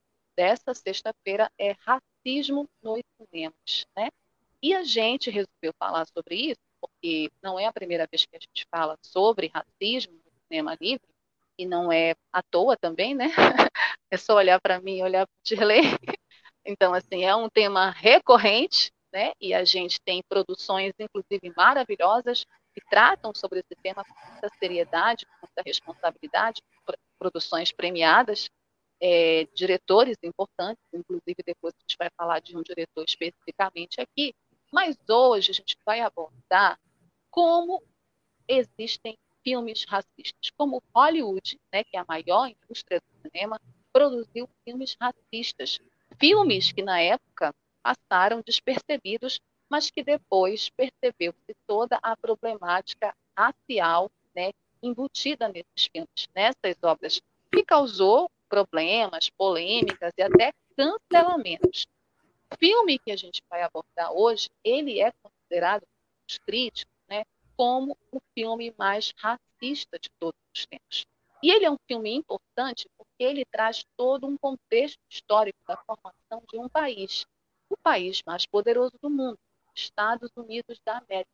[0.76, 4.10] sexta-feira é racismo nos cinemas, né?
[4.62, 8.40] E a gente resolveu falar sobre isso, porque não é a primeira vez que a
[8.40, 11.08] gente fala sobre racismo no cinema livre,
[11.58, 13.26] e não é à toa também, né?
[14.12, 15.82] É só olhar para mim olhar para o.
[16.66, 19.34] Então, assim, é um tema recorrente, né?
[19.42, 25.26] E a gente tem produções, inclusive, maravilhosas que tratam sobre esse tema com muita seriedade,
[25.26, 26.62] com muita responsabilidade,
[27.24, 28.50] produções premiadas,
[29.02, 34.36] é, diretores importantes, inclusive depois a gente vai falar de um diretor especificamente aqui,
[34.72, 36.78] mas hoje a gente vai abordar
[37.32, 37.82] como
[38.48, 43.60] existem filmes racistas, como Hollywood, né, que é a maior indústria do cinema,
[43.94, 45.80] produziu filmes racistas,
[46.20, 49.40] filmes que na época passaram despercebidos
[49.74, 54.12] mas que depois percebeu-se toda a problemática racial
[54.84, 61.88] embutida nesses filmes, nessas obras, que causou problemas, polêmicas e até cancelamentos.
[62.52, 67.24] O filme que a gente vai abordar hoje, ele é considerado pelos críticos né,
[67.58, 71.06] como o filme mais racista de todos os tempos.
[71.42, 76.44] E ele é um filme importante porque ele traz todo um contexto histórico da formação
[76.50, 77.26] de um país,
[77.70, 79.38] o país mais poderoso do mundo,
[79.76, 81.32] Estados Unidos da América.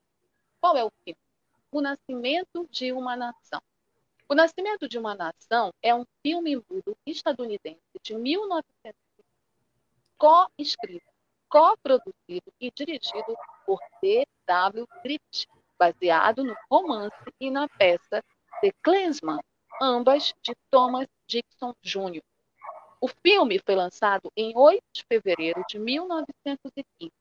[0.61, 1.28] Qual é o filme?
[1.71, 3.61] O Nascimento de uma Nação.
[4.27, 8.95] O Nascimento de uma Nação é um filme mudo estadunidense de 1900,
[10.17, 11.05] co-escrito,
[11.47, 13.35] co-produzido e dirigido
[13.67, 14.87] por D.W.
[15.03, 18.23] Griffith, baseado no romance e na peça
[18.61, 19.39] The Clansman,
[19.79, 22.23] ambas de Thomas Dixon Jr.
[22.99, 27.13] O filme foi lançado em 8 de fevereiro de 1915.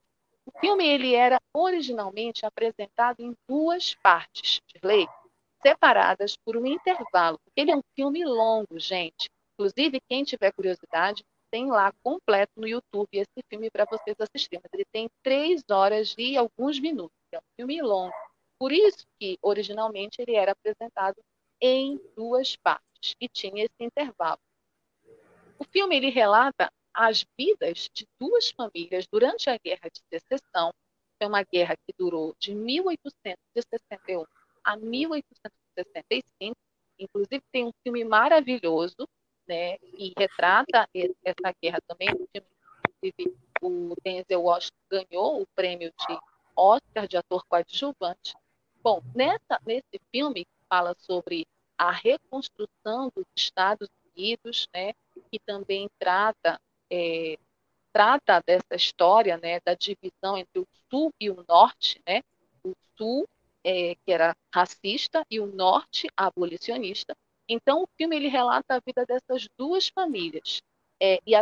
[0.49, 5.07] O filme ele era originalmente apresentado em duas partes, de lei,
[5.61, 7.39] separadas por um intervalo.
[7.55, 9.29] Ele é um filme longo, gente.
[9.53, 14.59] Inclusive, quem tiver curiosidade, tem lá completo no YouTube esse filme para vocês assistirem.
[14.63, 17.15] Mas ele tem três horas e alguns minutos.
[17.31, 18.15] É um filme longo.
[18.57, 21.21] Por isso que, originalmente, ele era apresentado
[21.61, 24.39] em duas partes e tinha esse intervalo.
[25.59, 30.71] O filme ele relata as vidas de duas famílias durante a Guerra de Secessão.
[31.19, 34.25] É uma guerra que durou de 1861
[34.63, 36.55] a 1865.
[36.97, 39.07] Inclusive tem um filme maravilhoso,
[39.47, 42.09] né, e retrata essa guerra também.
[42.11, 46.19] Inclusive o Denzel Washington ganhou o prêmio de
[46.55, 48.33] Oscar de ator coadjuvante.
[48.81, 51.45] Bom, nessa, nesse filme fala sobre
[51.77, 54.93] a reconstrução dos Estados Unidos, né,
[55.31, 56.59] que também trata
[56.91, 57.37] é,
[57.91, 62.21] trata dessa história, né, da divisão entre o Sul e o Norte, né,
[62.63, 63.27] o Sul
[63.63, 67.15] é, que era racista e o Norte abolicionista.
[67.47, 70.61] Então o filme ele relata a vida dessas duas famílias
[71.01, 71.41] é, e, a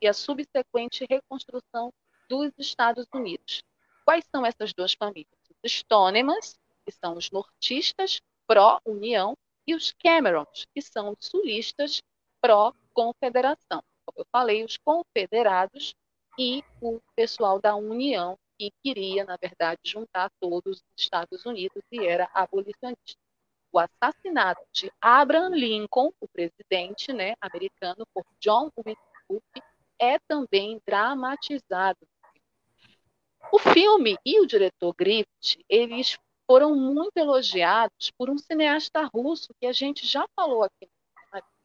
[0.00, 1.92] e a subsequente reconstrução
[2.28, 3.62] dos Estados Unidos.
[4.04, 5.38] Quais são essas duas famílias?
[5.62, 9.36] Os Stonemans, que são os nortistas pró-União,
[9.66, 12.02] e os Camerons, que são os sulistas
[12.40, 13.82] pró-confederação.
[14.20, 15.94] Como eu falei, os confederados
[16.38, 22.04] e o pessoal da União, que queria, na verdade, juntar todos os Estados Unidos e
[22.04, 23.18] era abolicionista.
[23.72, 29.42] O assassinato de Abraham Lincoln, o presidente né, americano, por John Winthrop,
[29.98, 32.06] é também dramatizado.
[33.50, 39.66] O filme e o diretor Griffith, eles foram muito elogiados por um cineasta russo que
[39.66, 40.90] a gente já falou aqui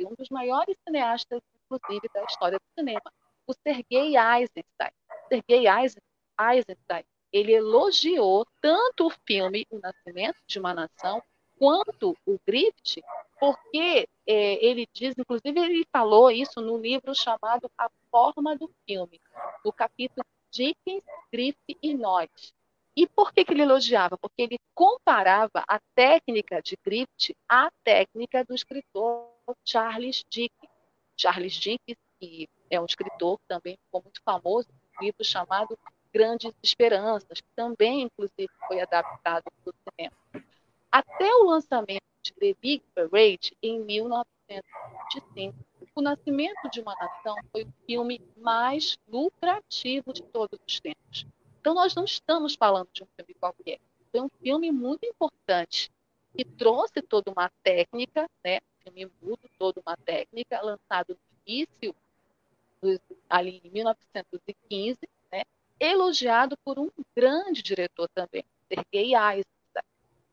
[0.02, 1.42] um dos maiores cineastas,
[1.72, 3.12] inclusive, da história do cinema,
[3.48, 4.92] o Sergei Eisenstein.
[5.30, 11.22] Sergei Eisenstein, ele elogiou tanto o filme O Nascimento de uma Nação,
[11.58, 13.04] quanto o Griffith,
[13.40, 19.20] porque é, ele diz, inclusive ele falou isso no livro chamado A Forma do Filme,
[19.64, 22.30] no capítulo Dickens, Griffith e Nós.
[22.96, 24.18] E por que, que ele elogiava?
[24.18, 29.30] Porque ele comparava a técnica de Griffith à técnica do escritor
[29.66, 30.65] Charles Dickens.
[31.18, 34.68] Charles Dickens, que é um escritor que também ficou muito famoso,
[35.00, 35.78] um livro chamado
[36.14, 40.16] Grandes Esperanças, que também, inclusive, foi adaptado para o cinema.
[40.92, 45.56] Até o lançamento de The Big Parade, em 1925,
[45.94, 51.26] O Nascimento de uma Nação foi o filme mais lucrativo de todos os tempos.
[51.60, 53.80] Então, nós não estamos falando de um filme qualquer.
[54.12, 55.92] Foi um filme muito importante,
[56.36, 61.96] que trouxe toda uma técnica, né, filme mudo, toda uma técnica, lançado no início,
[63.28, 65.00] ali em 1915,
[65.32, 65.42] né,
[65.80, 69.84] elogiado por um grande diretor também, Sergei Eisenstein.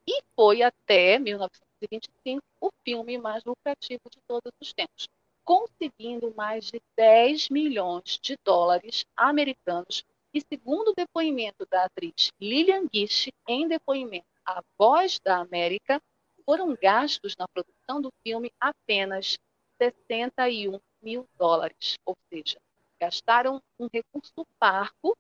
[0.07, 5.09] E foi até 1925 o filme mais lucrativo de todos os tempos,
[5.45, 10.05] conseguindo mais de 10 milhões de dólares americanos.
[10.35, 16.01] E segundo o depoimento da atriz Lillian Gish, em depoimento à Voz da América,
[16.45, 19.39] foram gastos na produção do filme apenas
[19.81, 22.61] 61 mil dólares, ou seja,
[23.01, 25.17] gastaram um recurso parco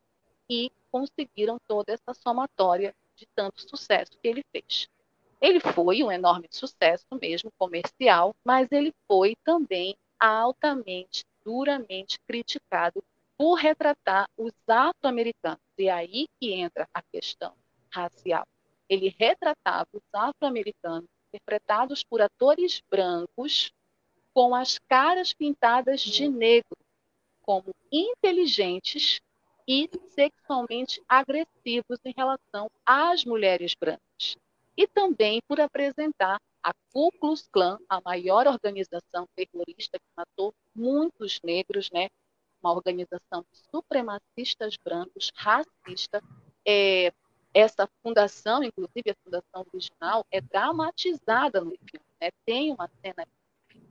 [0.49, 4.89] e conseguiram toda essa somatória de tanto sucesso que ele fez.
[5.41, 13.03] Ele foi um enorme sucesso mesmo comercial, mas ele foi também altamente, duramente criticado
[13.37, 15.61] por retratar os afro-americanos.
[15.77, 17.55] E aí que entra a questão
[17.91, 18.47] racial
[18.93, 23.72] ele retratava os afro-americanos interpretados por atores brancos
[24.35, 26.76] com as caras pintadas de negro,
[27.41, 29.20] como inteligentes
[29.66, 34.37] e sexualmente agressivos em relação às mulheres brancas.
[34.76, 41.41] E também por apresentar a Ku Klux Klan, a maior organização terrorista que matou muitos
[41.43, 42.09] negros, né?
[42.62, 46.22] uma organização de supremacistas brancos, racista,
[46.64, 47.12] é,
[47.55, 52.07] essa fundação, inclusive a fundação original, é dramatizada no filme.
[52.21, 52.31] Né?
[52.45, 53.27] Tem uma cena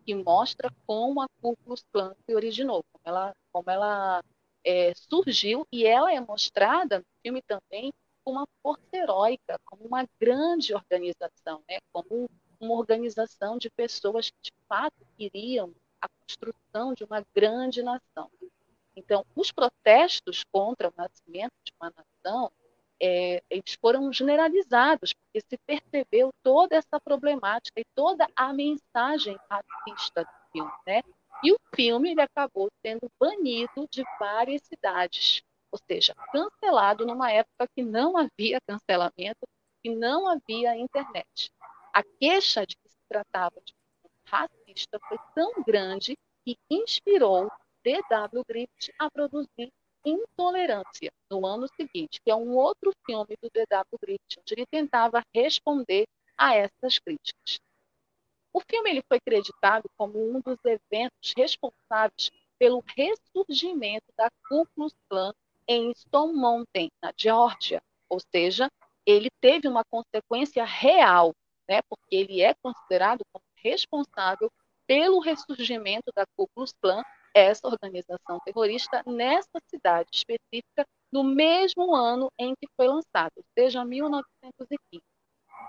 [0.05, 1.84] que mostra como a Ku Klux
[2.26, 4.24] se originou, como ela, como ela
[4.64, 7.93] é, surgiu, e ela é mostrada no filme também
[8.24, 11.80] como uma força heróica, como uma grande organização, né?
[11.91, 18.30] como uma organização de pessoas que, de fato, queriam a construção de uma grande nação.
[18.95, 22.51] Então, os protestos contra o nascimento de uma nação,
[23.01, 30.23] é, eles foram generalizados, porque se percebeu toda essa problemática e toda a mensagem racista
[30.23, 31.01] do filme, né?
[31.43, 35.41] E o filme ele acabou sendo banido de várias cidades,
[35.71, 39.47] ou seja, cancelado numa época que não havia cancelamento,
[39.81, 41.51] que não havia internet.
[41.91, 43.73] A queixa de que se tratava de
[44.27, 47.51] racista foi tão grande que inspirou
[47.83, 48.43] D.W.
[48.47, 49.71] Griffith a produzir
[50.05, 53.99] Intolerância, no ano seguinte, que é um outro filme do D.W.
[54.01, 56.05] Griffith, onde ele tentava responder
[56.37, 57.59] a essas críticas.
[58.53, 64.93] O filme ele foi creditado como um dos eventos responsáveis pelo ressurgimento da Ku Klux
[65.09, 65.33] Klan
[65.67, 68.69] em Stone Mountain, na Geórgia, ou seja,
[69.05, 71.33] ele teve uma consequência real,
[71.67, 74.51] né, porque ele é considerado como responsável
[74.85, 77.01] pelo ressurgimento da Ku Klux Klan
[77.34, 83.84] essa organização terrorista nessa cidade específica no mesmo ano em que foi lançado, ou seja,
[83.84, 85.03] 1915.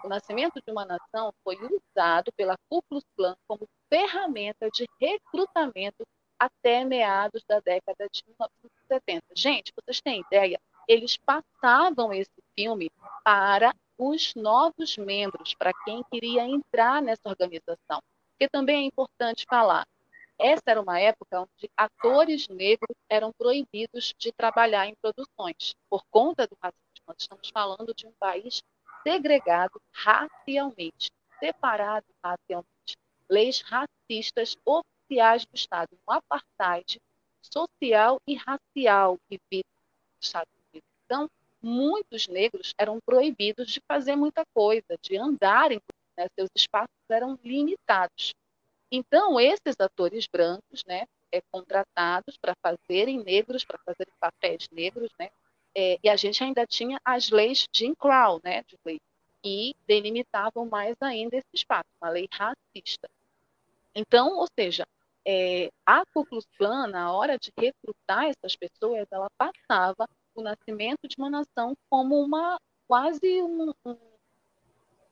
[0.05, 6.05] O nascimento de uma nação foi usado pela Ku Klux Klan como ferramenta de recrutamento
[6.39, 9.23] até meados da década de 1970.
[9.37, 10.61] Gente, vocês têm ideia?
[10.89, 12.91] Eles passavam esse filme
[13.23, 18.01] para os novos membros, para quem queria entrar nessa organização.
[18.31, 19.87] Porque também é importante falar,
[20.43, 26.47] essa era uma época onde atores negros eram proibidos de trabalhar em produções, por conta
[26.47, 27.15] do racismo.
[27.17, 28.63] Estamos falando de um país
[29.03, 32.97] segregado racialmente, separado racialmente.
[33.29, 37.01] Leis racistas oficiais do Estado, um apartheid
[37.41, 39.65] social e racial que vive
[40.17, 40.89] nos Estados Unidos.
[41.05, 41.29] Então,
[41.63, 45.81] muitos negros eram proibidos de fazer muita coisa, de andarem,
[46.17, 46.27] né?
[46.35, 48.33] seus espaços eram limitados.
[48.95, 55.31] Então, esses atores brancos, né, é, contratados para fazerem negros, para fazerem papéis negros, né,
[55.75, 59.01] é, e a gente ainda tinha as leis de Crow, né, de lei,
[59.43, 63.09] que delimitavam mais ainda esse espaço, uma lei racista.
[63.95, 64.87] Então, ou seja,
[65.27, 66.27] é, a Ku
[66.91, 72.61] na hora de recrutar essas pessoas, ela passava o nascimento de uma nação como uma
[72.87, 73.97] quase um, um,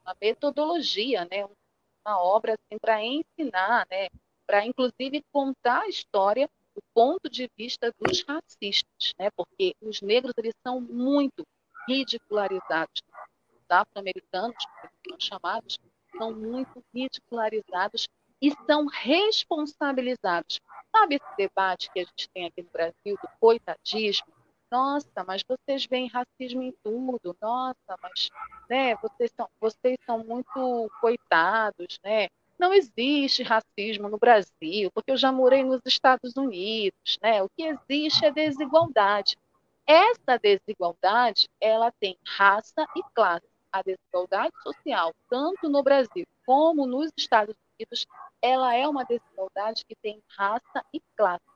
[0.05, 1.60] uma metodologia, né, um
[2.07, 4.09] uma obra assim, para ensinar, né,
[4.47, 10.35] para inclusive contar a história do ponto de vista dos racistas, né, porque os negros
[10.37, 11.47] eles são muito
[11.89, 13.03] ridicularizados.
[13.53, 14.57] Os afro-americanos,
[15.09, 15.79] são chamados,
[16.17, 18.09] são muito ridicularizados
[18.41, 20.61] e são responsabilizados.
[20.95, 24.27] Sabe esse debate que a gente tem aqui no Brasil do coitadismo?
[24.71, 28.31] Nossa, mas vocês veem racismo em tudo, nossa, mas
[28.69, 32.29] né, vocês, são, vocês são muito coitados, né?
[32.59, 37.43] Não existe racismo no Brasil, porque eu já morei nos Estados Unidos, né?
[37.43, 39.37] O que existe é desigualdade.
[39.87, 43.49] Essa desigualdade, ela tem raça e classe.
[43.73, 48.07] A desigualdade social, tanto no Brasil como nos Estados Unidos,
[48.43, 51.50] ela é uma desigualdade que tem raça e classe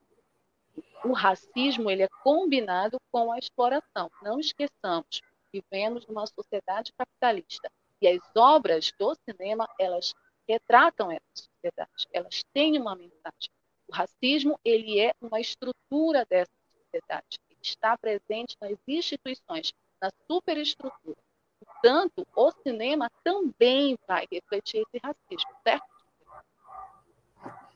[1.05, 4.11] o racismo ele é combinado com a exploração.
[4.23, 5.21] Não esqueçamos,
[5.53, 7.71] vivemos numa sociedade capitalista
[8.01, 10.15] e as obras do cinema elas
[10.49, 12.09] retratam essa sociedade.
[12.13, 13.51] Elas têm uma mensagem.
[13.87, 17.39] O racismo ele é uma estrutura dessa sociedade.
[17.51, 21.17] Ele está presente nas instituições, na superestrutura.
[21.65, 25.87] Portanto, o cinema também vai refletir esse racismo, certo?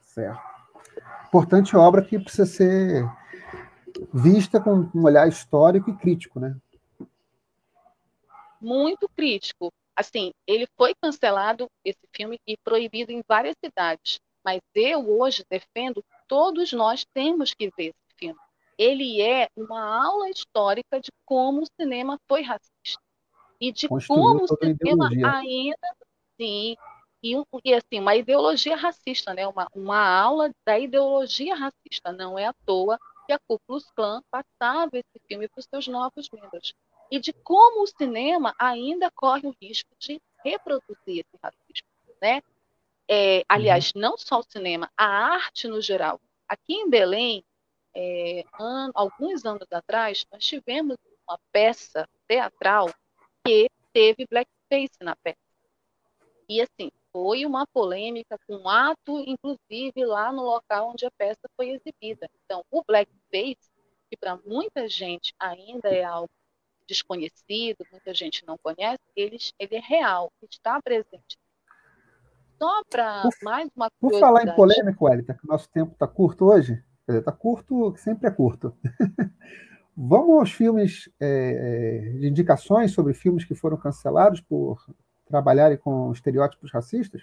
[0.01, 0.58] Certo
[1.29, 3.05] importante obra que precisa ser
[4.13, 6.57] vista com um olhar histórico e crítico, né?
[8.61, 9.73] Muito crítico.
[9.95, 14.21] Assim, ele foi cancelado, esse filme, e proibido em várias cidades.
[14.45, 18.41] Mas eu hoje defendo, todos nós temos que ver esse filme.
[18.77, 23.03] Ele é uma aula histórica de como o cinema foi racista.
[23.61, 25.97] E de Construiu como o cinema ainda,
[26.41, 26.77] sim,
[27.23, 29.47] e, e, assim, uma ideologia racista, né?
[29.47, 32.13] uma, uma aula da ideologia racista.
[32.13, 35.89] Não é à toa que a Ku Klux Klan passava esse filme para os seus
[35.89, 36.75] novos membros.
[37.11, 41.89] E de como o cinema ainda corre o risco de reproduzir esse racismo.
[42.23, 42.43] Né?
[43.09, 44.03] É, aliás, uhum.
[44.03, 46.21] não só o cinema, a arte no geral.
[46.49, 47.45] Aqui em Belém,
[47.95, 50.97] é, an, alguns anos atrás, nós tivemos
[51.27, 52.93] uma peça teatral
[53.45, 55.39] que teve blackface na peça.
[56.49, 61.49] E assim, foi uma polêmica com um ato, inclusive, lá no local onde a peça
[61.57, 62.29] foi exibida.
[62.45, 63.71] Então, o blackface,
[64.11, 66.31] que para muita gente ainda é algo
[66.87, 71.37] desconhecido, muita gente não conhece, ele, ele é real, está presente.
[72.59, 74.17] Só para mais uma coisa.
[74.17, 78.29] Por falar em polêmica, Wellington, que o nosso tempo está curto hoje, está curto, sempre
[78.29, 78.77] é curto.
[79.97, 84.79] Vamos aos filmes é, de indicações sobre filmes que foram cancelados por
[85.29, 87.23] trabalharem com estereótipos racistas?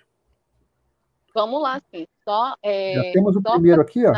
[1.34, 2.08] Vamos lá, sim.
[2.24, 4.14] Só, é, Já temos o primeiro aqui, ó.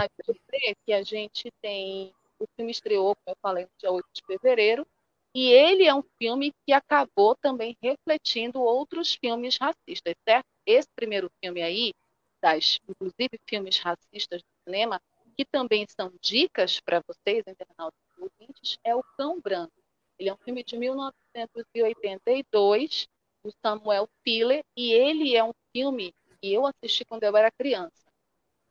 [0.85, 2.13] Que a gente tem.
[2.39, 4.85] O filme estreou, como eu falei, no dia 8 de fevereiro,
[5.33, 10.45] e ele é um filme que acabou também refletindo outros filmes racistas, certo?
[10.65, 11.93] Esse primeiro filme aí,
[12.39, 15.01] das, inclusive filmes racistas do cinema,
[15.35, 19.73] que também são dicas para vocês, internautas ouvintes, é O Cão Branco.
[20.19, 23.07] Ele é um filme de 1982,
[23.47, 28.05] do Samuel Piller, e ele é um filme que eu assisti quando eu era criança.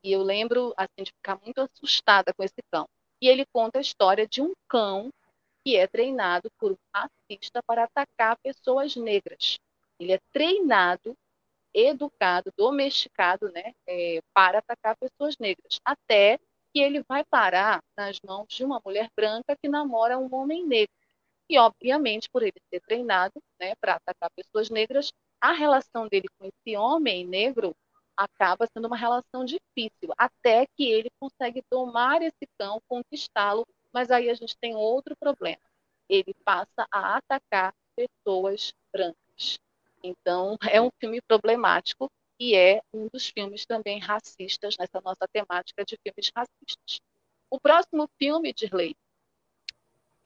[0.05, 2.87] E eu lembro assim, de ficar muito assustada com esse cão.
[3.21, 5.11] E ele conta a história de um cão
[5.65, 9.59] que é treinado por um racista para atacar pessoas negras.
[9.99, 11.17] Ele é treinado,
[11.75, 15.81] educado, domesticado né, é, para atacar pessoas negras.
[15.85, 16.39] Até
[16.73, 20.93] que ele vai parar nas mãos de uma mulher branca que namora um homem negro.
[21.49, 26.47] E, obviamente, por ele ser treinado né, para atacar pessoas negras, a relação dele com
[26.47, 27.75] esse homem negro
[28.17, 34.31] acaba sendo uma relação difícil, até que ele consegue tomar esse cão, conquistá-lo, mas aí
[34.31, 35.61] a gente tem outro problema.
[36.09, 39.59] Ele passa a atacar pessoas brancas.
[40.03, 45.85] Então, é um filme problemático e é um dos filmes também racistas nessa nossa temática
[45.85, 47.01] de filmes racistas.
[47.51, 48.97] O próximo filme, Dirley,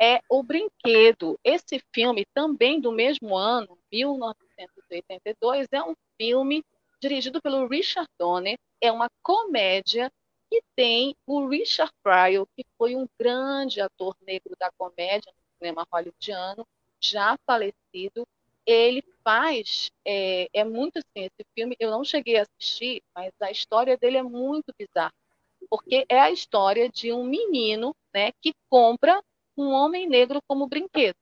[0.00, 1.38] é O Brinquedo.
[1.44, 6.64] Esse filme, também do mesmo ano, 1982, é um filme
[7.00, 10.10] dirigido pelo Richard Donner, é uma comédia
[10.48, 15.86] que tem o Richard Pryor, que foi um grande ator negro da comédia no cinema
[15.92, 16.66] hollywoodiano,
[16.98, 18.26] já falecido.
[18.66, 23.50] Ele faz, é, é muito assim, esse filme eu não cheguei a assistir, mas a
[23.50, 25.14] história dele é muito bizarra,
[25.68, 29.22] porque é a história de um menino né, que compra
[29.62, 31.16] um homem negro como brinquedo.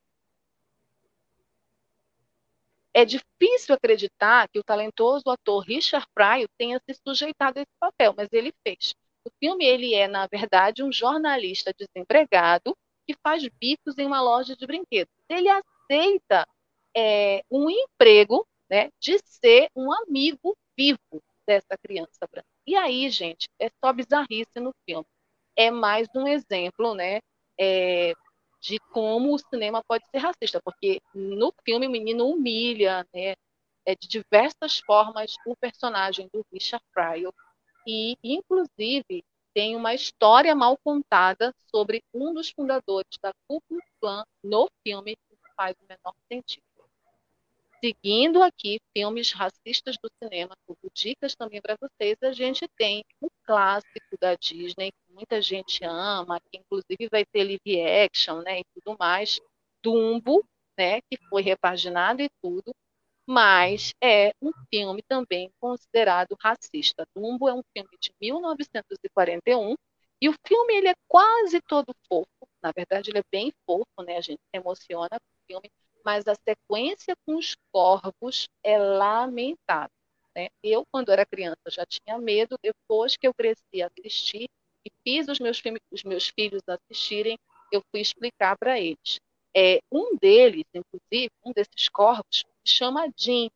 [2.94, 8.14] É difícil acreditar que o talentoso ator Richard Pryor tenha se sujeitado a esse papel,
[8.16, 8.94] mas ele fez.
[9.24, 12.76] O filme ele é, na verdade, um jornalista desempregado
[13.06, 15.12] que faz bicos em uma loja de brinquedos.
[15.28, 16.46] Ele aceita
[16.96, 22.48] é, um emprego né, de ser um amigo vivo dessa criança branca.
[22.66, 25.06] E aí, gente, é só bizarrice no filme.
[25.56, 27.20] É mais um exemplo né,
[27.58, 28.12] é,
[28.60, 33.34] de como o cinema pode ser racista, porque no filme o menino humilha, né,
[33.86, 37.32] é, de diversas formas o personagem do Richard Pryor
[37.86, 44.24] e, inclusive, tem uma história mal contada sobre um dos fundadores da Ku Klux Klan
[44.44, 46.67] no filme que faz o menor sentido.
[47.80, 53.28] Seguindo aqui filmes racistas do cinema, como dicas também para vocês, a gente tem um
[53.44, 58.64] clássico da Disney, que muita gente ama, que inclusive vai ter live action, né, e
[58.74, 59.40] tudo mais,
[59.80, 60.44] Dumbo,
[60.76, 62.74] né, que foi repaginado e tudo,
[63.24, 67.06] mas é um filme também considerado racista.
[67.14, 69.76] Dumbo é um filme de 1941
[70.20, 72.26] e o filme ele é quase todo fofo,
[72.60, 75.70] na verdade ele é bem fofo, né, a gente se emociona com o filme,
[76.04, 79.90] mas a sequência com os corvos é lamentável.
[80.36, 80.48] Né?
[80.62, 84.48] Eu, quando era criança, já tinha medo, depois que eu cresci a assistir
[84.84, 87.38] e fiz os meus, os meus filhos assistirem,
[87.72, 89.20] eu fui explicar para eles.
[89.56, 93.50] É, um deles, inclusive, um desses corvos, chama Jim,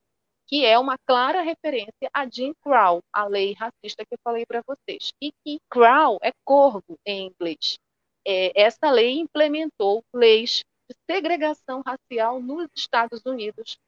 [0.46, 4.62] que é uma clara referência a Jim Crow, a lei racista que eu falei para
[4.66, 5.12] vocês.
[5.22, 7.78] E que Crow é corvo em inglês.
[8.26, 10.62] É, essa lei implementou leis
[10.92, 13.78] de segregação racial nos Estados Unidos.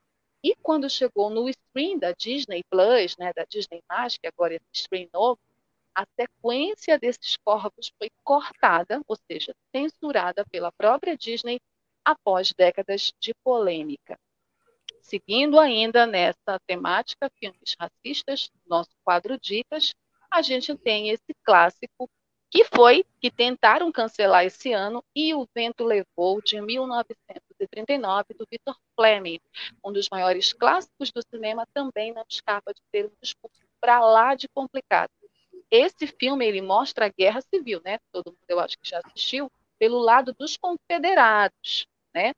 [0.42, 3.82] E quando chegou no stream da Disney Plus, né, da Disney+,
[4.20, 5.40] que agora é stream novo,
[5.94, 11.60] a sequência desses corvos foi cortada, ou seja, censurada pela própria Disney
[12.04, 14.18] após décadas de polêmica.
[15.00, 19.94] Seguindo ainda nessa temática, filmes racistas, nosso quadro Dicas,
[20.30, 22.10] a gente tem esse clássico
[22.54, 28.78] que foi que tentaram cancelar esse ano e o vento levou de 1939 do Victor
[28.94, 29.40] Fleming,
[29.84, 34.36] um dos maiores clássicos do cinema, também não escapa de ter um discurso para lá
[34.36, 35.10] de complicado.
[35.68, 37.98] Esse filme ele mostra a guerra civil, né?
[38.12, 42.34] Todo mundo eu acho que já assistiu pelo lado dos confederados, né?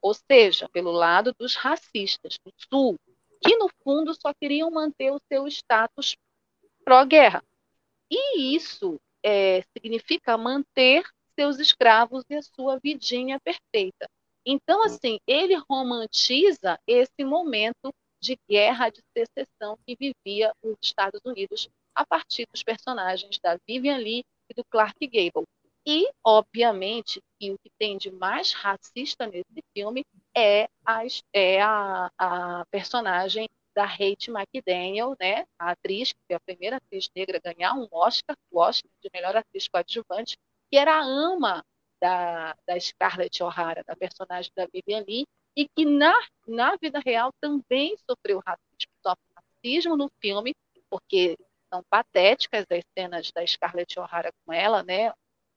[0.00, 2.96] Ou seja, pelo lado dos racistas do Sul,
[3.42, 6.16] que no fundo só queriam manter o seu status
[6.84, 7.42] pró-guerra.
[8.08, 11.04] E isso é, significa manter
[11.34, 14.08] seus escravos e a sua vidinha perfeita.
[14.46, 21.68] Então, assim, ele romantiza esse momento de guerra de secessão que vivia os Estados Unidos
[21.92, 25.44] a partir dos personagens da Vivian Lee e do Clark Gable.
[25.84, 30.04] E, obviamente, que o que tem de mais racista nesse filme
[30.36, 31.02] é a,
[31.32, 37.10] é a, a personagem da Kate McDaniel, né, a atriz, que foi a primeira atriz
[37.14, 40.36] negra a ganhar um Oscar, o Oscar de melhor atriz coadjuvante,
[40.70, 41.62] que era a ama
[42.00, 46.14] da, da Scarlett O'Hara, da personagem da Vivian Lee, e que na,
[46.46, 48.92] na vida real também sofreu racismo.
[49.06, 50.54] Sofre racismo no filme,
[50.90, 51.36] porque
[51.72, 55.12] são patéticas as cenas da Scarlett O'Hara com ela, né?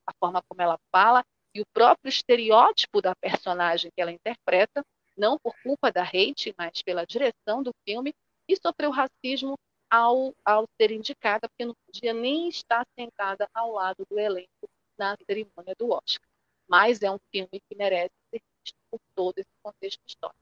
[0.09, 4.83] a forma como ela fala, e o próprio estereótipo da personagem que ela interpreta,
[5.19, 8.13] não por culpa da hate, mas pela direção do filme,
[8.47, 9.59] e sofreu racismo
[9.89, 15.15] ao, ao ser indicada, porque não podia nem estar sentada ao lado do elenco na
[15.25, 16.27] cerimônia do Oscar.
[16.67, 20.39] Mas é um filme que merece ser visto por todo esse contexto histórico.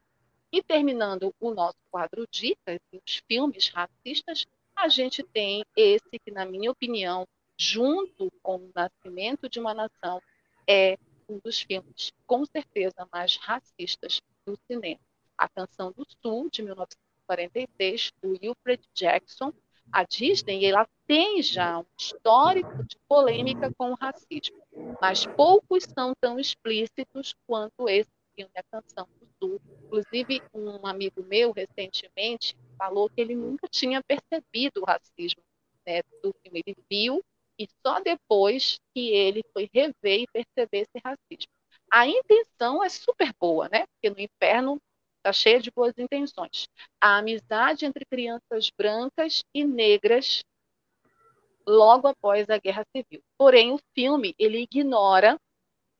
[0.51, 6.31] E terminando o nosso quadro Dicas e os filmes racistas, a gente tem esse que,
[6.31, 7.25] na minha opinião,
[7.57, 10.21] junto com o Nascimento de uma Nação,
[10.67, 10.97] é
[11.27, 14.99] um dos filmes, com certeza, mais racistas do cinema.
[15.37, 19.53] A Canção do Sul, de 1946, do Wilfred Jackson,
[19.91, 24.57] a Disney ela tem já um histórico de polêmica com o racismo,
[25.01, 29.61] mas poucos são tão explícitos quanto esse filme, A Canção do Sul.
[29.85, 35.41] Inclusive, um amigo meu, recentemente, falou que ele nunca tinha percebido o racismo
[35.85, 36.61] né, do filme.
[36.65, 37.23] Ele viu
[37.59, 41.56] e só depois que ele foi rever e perceber esse racismo.
[41.91, 43.85] A intenção é super boa, né?
[43.87, 44.81] Porque no inferno
[45.17, 46.67] está cheia de boas intenções.
[47.01, 50.43] A amizade entre crianças brancas e negras
[51.67, 53.21] logo após a Guerra Civil.
[53.37, 55.37] Porém, o filme ele ignora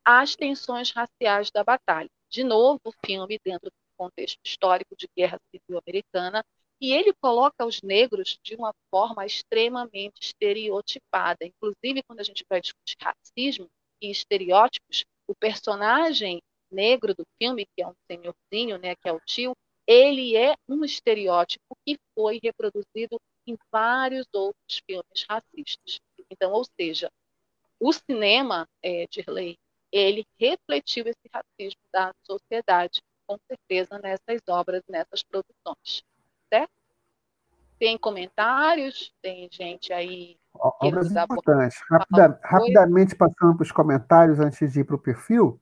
[0.06, 2.10] as tensões raciais da batalha.
[2.30, 6.44] De novo, o filme, dentro do contexto histórico de Guerra Civil Americana,
[6.80, 11.40] e ele coloca os negros de uma forma extremamente estereotipada.
[11.42, 13.68] Inclusive, quando a gente vai discutir racismo
[14.02, 19.20] e estereótipos, o personagem negro do filme, que é um senhorzinho, né, que é o
[19.20, 19.56] tio,
[19.86, 26.00] ele é um estereótipo que foi reproduzido em vários outros filmes racistas.
[26.30, 27.10] Então, ou seja,
[27.80, 29.58] o cinema, é, Dirley,
[29.92, 36.04] ele refletiu esse racismo da sociedade, com certeza, nessas obras, nessas produções.
[36.52, 36.72] Certo?
[37.80, 39.14] Tem comentários?
[39.22, 40.38] Tem gente aí.
[40.60, 41.80] Obras importantes.
[41.90, 45.60] Rapida, rapidamente passando para os comentários antes de ir para o perfil.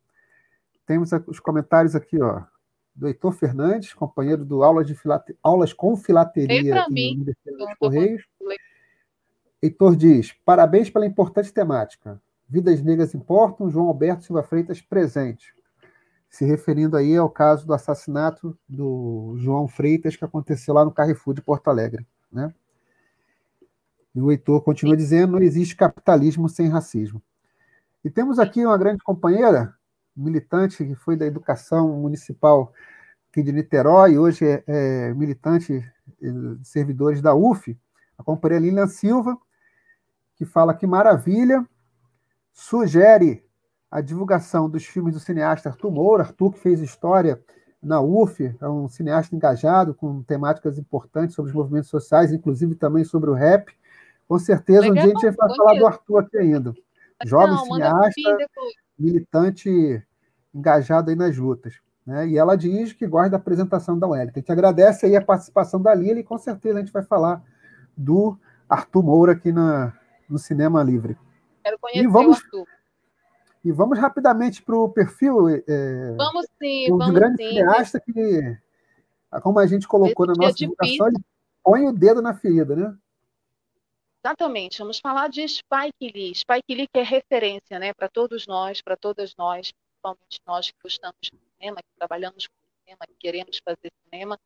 [0.85, 2.43] Temos os comentários aqui, ó,
[2.95, 5.35] do Heitor Fernandes, companheiro do Aulas, de Filate...
[5.43, 8.23] Aulas com Filateria dos Correios.
[9.61, 12.21] Heitor diz: parabéns pela importante temática.
[12.47, 15.53] Vidas negras importam, João Alberto Silva Freitas presente.
[16.29, 21.33] Se referindo aí ao caso do assassinato do João Freitas que aconteceu lá no Carrefour
[21.33, 22.05] de Porto Alegre.
[22.31, 22.53] Né?
[24.15, 27.21] E o Heitor continua dizendo: não existe capitalismo sem racismo.
[28.03, 29.73] E temos aqui uma grande companheira,
[30.15, 32.71] militante que foi da educação municipal
[33.29, 35.83] aqui de Niterói, hoje é, é militante
[36.21, 37.77] de servidores da UF,
[38.17, 39.37] a companheira Lilian Silva,
[40.35, 41.67] que fala que maravilha,
[42.53, 43.43] sugere
[43.91, 47.41] a divulgação dos filmes do cineasta Arthur Moura, Arthur que fez história
[47.81, 53.03] na UF, é um cineasta engajado com temáticas importantes sobre os movimentos sociais, inclusive também
[53.03, 53.71] sobre o rap.
[54.27, 56.73] Com certeza, um dia a gente vai falar do Arthur aqui ainda.
[57.25, 58.37] Jovem Não, cineasta,
[58.97, 60.03] militante
[60.53, 61.79] engajado aí nas lutas.
[62.05, 62.29] Né?
[62.29, 64.33] E ela diz que gosta da apresentação da Wellington.
[64.37, 67.43] A gente agradece aí a participação da Lili e com certeza a gente vai falar
[67.95, 68.37] do
[68.69, 69.93] Arthur Moura aqui na,
[70.29, 71.17] no Cinema Livre.
[71.63, 72.67] Quero conhecer e vamos, o Arthur.
[73.63, 77.49] E vamos rapidamente para o perfil é, vamos sim, do vamos grande sim.
[77.49, 78.57] cineasta que,
[79.41, 81.17] como a gente colocou Esse na nossa divulgação, ele
[81.63, 82.95] põe o dedo na ferida, né?
[84.25, 86.33] Exatamente, vamos falar de Spike Lee.
[86.33, 90.77] Spike Lee que é referência né, para todos nós, para todas nós, principalmente nós que
[90.81, 94.39] gostamos de cinema, que trabalhamos com cinema, que queremos fazer cinema.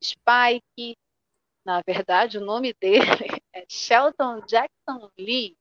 [0.00, 0.96] Spike,
[1.64, 3.00] na verdade, o nome dele
[3.52, 5.56] é Shelton Jackson Lee.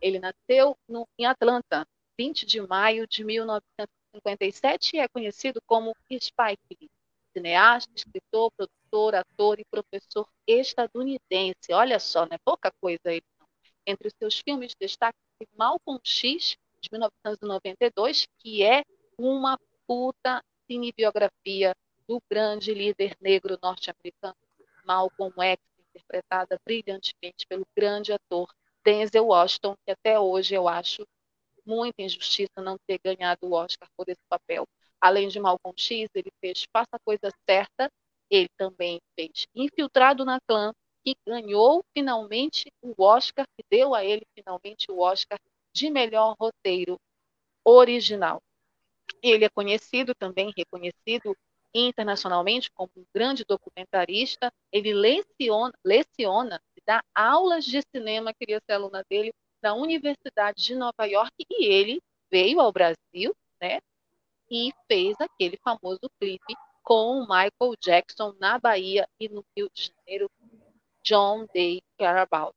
[0.00, 1.84] Ele nasceu no, em Atlanta,
[2.16, 6.88] 20 de maio de 1957 e é conhecido como Spike Lee,
[7.32, 8.79] cineasta, escritor, produtor,
[9.14, 11.72] ator e professor estadunidense.
[11.72, 13.46] Olha só, não é pouca coisa ele não.
[13.86, 18.84] Entre os seus filmes destaca-se Malcolm X, de 1992, que é
[19.18, 21.74] uma puta cinebiografia
[22.08, 24.36] do grande líder negro norte-americano
[24.84, 28.52] Malcolm X, interpretada brilhantemente pelo grande ator
[28.84, 31.06] Denzel Washington, que até hoje eu acho
[31.66, 34.66] muita injustiça não ter ganhado o Oscar por esse papel.
[35.00, 37.90] além de Malcolm X, ele fez Faça a Coisa Certa,
[38.30, 40.72] ele também fez Infiltrado na Clã,
[41.04, 45.38] que ganhou finalmente o Oscar, que deu a ele finalmente o Oscar
[45.72, 46.98] de melhor roteiro
[47.64, 48.42] original.
[49.22, 51.36] Ele é conhecido também, reconhecido
[51.74, 54.52] internacionalmente como um grande documentarista.
[54.72, 56.60] Ele leciona, leciona
[56.90, 62.02] dá aulas de cinema, queria ser aluna dele, na Universidade de Nova York, e ele
[62.28, 63.78] veio ao Brasil, né?
[64.50, 66.54] E fez aquele famoso clipe
[66.90, 70.28] com Michael Jackson na Bahia e no Rio de Janeiro,
[71.04, 72.52] John Day Carabout.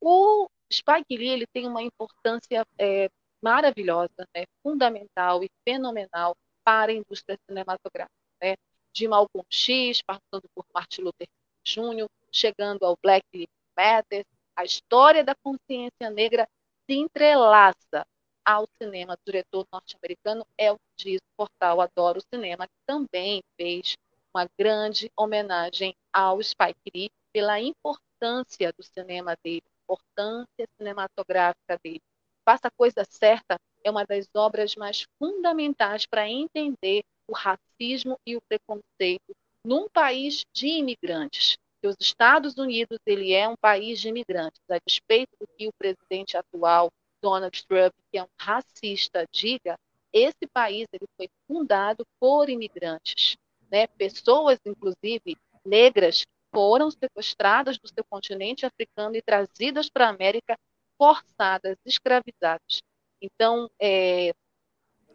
[0.00, 3.08] O Spike Lee ele tem uma importância é,
[3.40, 8.12] maravilhosa, né, fundamental e fenomenal para a indústria cinematográfica.
[8.42, 8.56] Né?
[8.92, 11.28] De Malcolm X, passando por Martin Luther
[11.62, 14.26] King Jr., chegando ao Black Lives Matter,
[14.56, 16.48] a história da consciência negra
[16.90, 18.04] se entrelaça
[18.48, 23.42] ao cinema do diretor norte-americano é o que diz o portal Adoro Cinema, que também
[23.58, 23.94] fez
[24.32, 32.00] uma grande homenagem ao Spike Lee pela importância do cinema dele, importância cinematográfica dele.
[32.42, 38.34] Faça a Coisa Certa é uma das obras mais fundamentais para entender o racismo e
[38.34, 41.58] o preconceito num país de imigrantes.
[41.82, 45.72] Que os Estados Unidos ele é um país de imigrantes, a despeito do que o
[45.78, 46.90] presidente atual
[47.20, 49.78] Donald Trump, que é um racista, diga,
[50.12, 53.36] esse país ele foi fundado por imigrantes,
[53.70, 53.86] né?
[53.86, 60.58] Pessoas, inclusive negras, foram sequestradas do seu continente africano e trazidas para a América,
[60.96, 62.82] forçadas, escravizadas.
[63.20, 64.32] Então, é,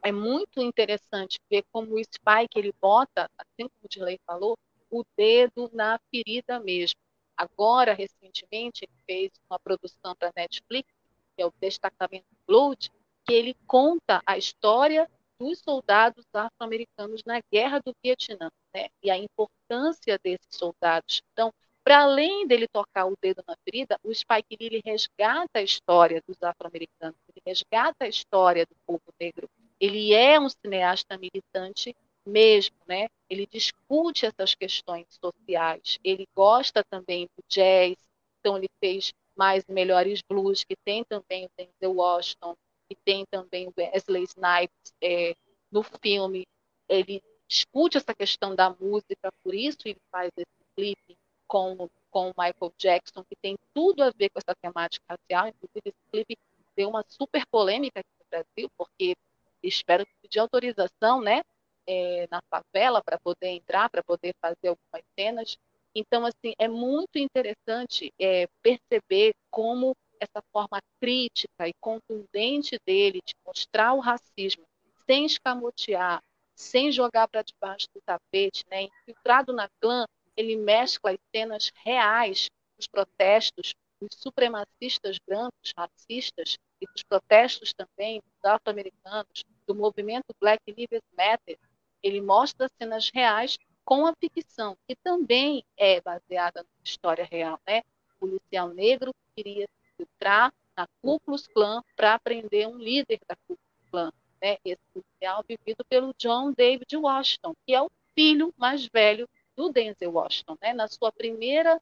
[0.03, 4.57] é muito interessante ver como o Spike ele bota, assim como o Dirley falou,
[4.91, 6.99] o dedo na ferida mesmo.
[7.35, 10.92] Agora, recentemente, ele fez uma produção para Netflix
[11.35, 12.91] que é o Destacamento Blood,
[13.25, 15.09] que ele conta a história
[15.39, 18.87] dos soldados afro-americanos na Guerra do Vietnã, né?
[19.01, 21.21] E a importância desses soldados.
[21.31, 21.51] Então,
[21.83, 26.41] para além dele tocar o dedo na ferida, o Spike Lee resgata a história dos
[26.41, 29.49] afro-americanos, ele resgata a história do povo negro.
[29.79, 31.93] Ele é um cineasta militante
[32.25, 33.09] mesmo, né?
[33.29, 35.99] Ele discute essas questões sociais.
[36.03, 37.97] Ele gosta também do jazz,
[38.39, 42.55] então ele fez mais melhores blues, que tem também o Denzel Washington,
[42.89, 45.35] que tem também o Wesley Snipes é,
[45.71, 46.45] no filme.
[46.87, 51.17] Ele discute essa questão da música, por isso ele faz esse clipe
[51.47, 55.47] com, com o Michael Jackson, que tem tudo a ver com essa temática racial.
[55.47, 56.37] Inclusive, esse clipe
[56.75, 59.15] deu uma super polêmica aqui no Brasil, porque
[59.61, 61.41] espero pedir autorização né,
[61.87, 65.57] é, na favela para poder entrar, para poder fazer algumas cenas.
[65.95, 73.33] Então, assim, é muito interessante é, perceber como essa forma crítica e contundente dele de
[73.45, 74.63] mostrar o racismo
[75.05, 76.21] sem escamotear,
[76.55, 78.83] sem jogar para debaixo do tapete, né?
[78.83, 86.85] infiltrado na clã, ele mescla as cenas reais dos protestos dos supremacistas brancos, racistas, e
[86.87, 91.57] dos protestos também dos afro-americanos, do movimento Black Lives Matter.
[92.01, 97.83] Ele mostra cenas reais com a ficção, que também é baseada na história real, né?
[98.15, 103.35] O policial negro queria se filtrar na Ku Klux Klan para prender um líder da
[103.35, 104.57] Ku Klux Klan, né?
[104.63, 110.11] Esse policial vivido pelo John David Washington, que é o filho mais velho do Denzel
[110.11, 110.73] Washington, né?
[110.73, 111.79] Na sua primeira,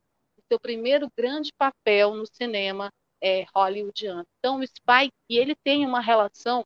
[0.47, 2.91] seu primeiro grande papel no cinema
[3.21, 4.25] é, hollywoodiano.
[4.39, 6.65] Então, o Spike, ele tem uma relação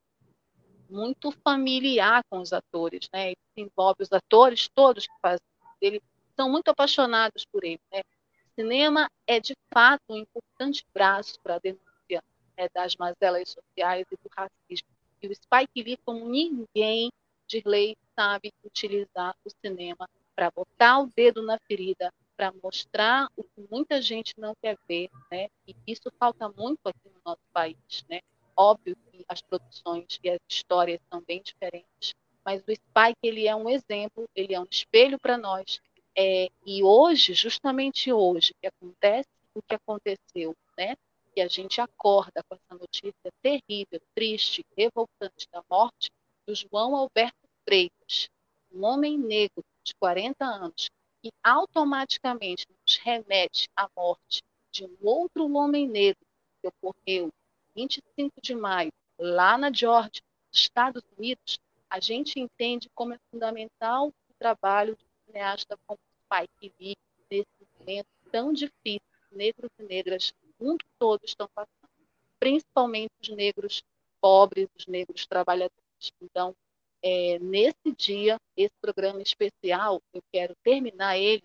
[0.95, 3.31] muito familiar com os atores, né?
[3.31, 5.45] Ele envolve os atores todos que fazem
[5.81, 6.01] ele
[6.35, 7.99] são muito apaixonados por ele, né?
[7.99, 12.23] O cinema é de fato um importante braço para a denúncia
[12.57, 14.87] né, das mazelas sociais e do racismo.
[15.21, 17.11] E o Spike Lee, como ninguém
[17.47, 23.43] de lei, sabe utilizar o cinema para botar o dedo na ferida, para mostrar o
[23.43, 25.47] que muita gente não quer ver, né?
[25.67, 28.21] E isso falta muito aqui no nosso país, né?
[28.57, 33.55] Óbvio que as produções e as histórias são bem diferentes, mas o Spike ele é
[33.55, 35.81] um exemplo, ele é um espelho para nós.
[36.17, 40.95] É, e hoje, justamente hoje, que acontece o que aconteceu, né?
[41.33, 46.09] Que a gente acorda com essa notícia terrível, triste, revoltante da morte
[46.47, 47.35] do João Alberto
[47.65, 48.29] Freitas,
[48.71, 50.89] um homem negro de 40 anos,
[51.21, 54.41] que automaticamente nos remete à morte
[54.71, 56.23] de um outro homem negro
[56.61, 57.31] que ocorreu
[57.76, 60.21] 25 de maio, lá na Georgia,
[60.51, 61.59] Estados Unidos,
[61.89, 66.95] a gente entende como é fundamental o trabalho do cineasta como Spike Lee
[67.30, 67.47] nesse
[67.80, 71.91] momento tão difícil que negros e negras do mundo todo estão passando,
[72.39, 73.84] principalmente os negros
[74.21, 75.82] pobres, os negros trabalhadores.
[76.21, 76.55] Então,
[77.03, 81.43] É, nesse dia, esse programa especial, eu quero terminar ele,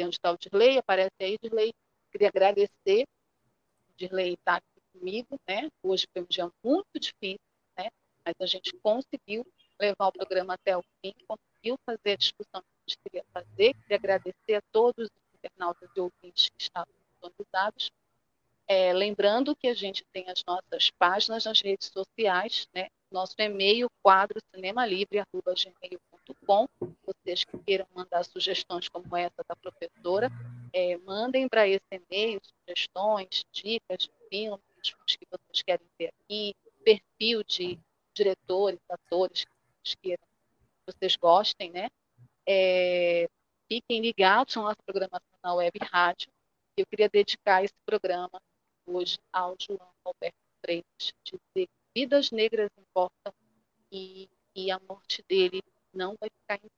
[0.00, 1.72] onde está o Dirley, aparece aí, Dirley,
[2.10, 3.04] queria agradecer,
[3.88, 5.70] o Dirley está aqui comigo, né?
[5.82, 7.40] Hoje foi um dia muito difícil,
[7.78, 7.88] né?
[8.24, 9.46] Mas a gente conseguiu
[9.80, 13.74] levar o programa até o fim, conseguiu fazer a discussão que a gente queria fazer.
[13.74, 17.92] Queria agradecer a todos os internautas e ouvintes que estavam sintonizados.
[18.66, 22.88] É, lembrando que a gente tem as nossas páginas nas redes sociais, né?
[23.10, 26.68] Nosso e-mail, quadro cinemalivre.gmail.com.
[27.06, 30.30] Vocês que queiram mandar sugestões como essa da professora,
[30.74, 36.54] é, mandem para esse e-mail sugestões, dicas filmes, que vocês querem ver aqui,
[36.84, 37.78] perfil de
[38.14, 39.44] diretores, atores
[39.84, 40.18] que
[40.86, 41.88] vocês gostem, né?
[42.46, 43.28] É,
[43.68, 46.30] fiquem ligados na nossa programação na web rádio.
[46.76, 48.40] Eu queria dedicar esse programa
[48.86, 53.32] hoje ao João Alberto Freitas, dizer vidas negras importam
[53.92, 55.62] e, e a morte dele
[55.92, 56.70] não vai ficar em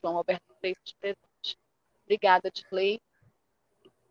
[0.00, 1.58] João Alberto Freitas presente.
[2.04, 3.00] Obrigada, Disley.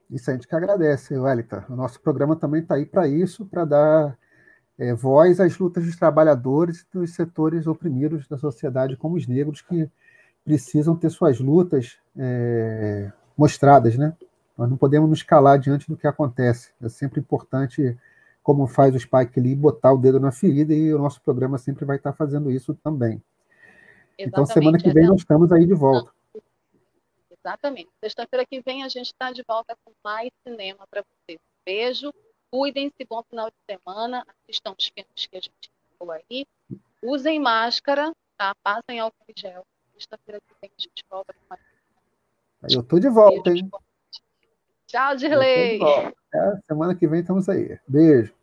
[0.10, 1.64] Isso a gente que agradece, Wellington.
[1.70, 4.18] O nosso programa também está aí para isso, para dar
[4.78, 9.62] é, voz às lutas dos trabalhadores e dos setores oprimidos da sociedade, como os negros,
[9.62, 9.89] que
[10.43, 14.14] precisam ter suas lutas é, mostradas, né?
[14.58, 16.72] Nós não podemos nos calar diante do que acontece.
[16.82, 17.97] É sempre importante,
[18.41, 21.84] como faz o Spike Lee, botar o dedo na ferida e o nosso programa sempre
[21.84, 23.22] vai estar fazendo isso também.
[24.18, 24.30] Exatamente.
[24.30, 26.12] Então, semana que vem nós estamos aí de volta.
[27.45, 27.91] Exatamente.
[28.03, 31.39] Sexta-feira que vem a gente está de volta com mais cinema para vocês.
[31.63, 32.11] Beijo,
[32.49, 36.47] cuidem-se, bom final de semana, assistam os filmes que a gente falou aí,
[37.03, 38.55] usem máscara, tá?
[38.63, 39.63] Passem álcool em gel.
[39.93, 43.71] Sexta-feira que vem a gente volta com mais Eu tô de volta, Beijo, hein?
[44.87, 45.79] Tchau, Dirley.
[46.33, 47.79] É, semana que vem estamos aí.
[47.87, 48.33] Beijo.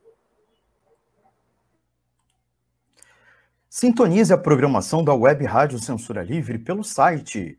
[3.68, 7.58] Sintonize a programação da Web Rádio Censura Livre pelo site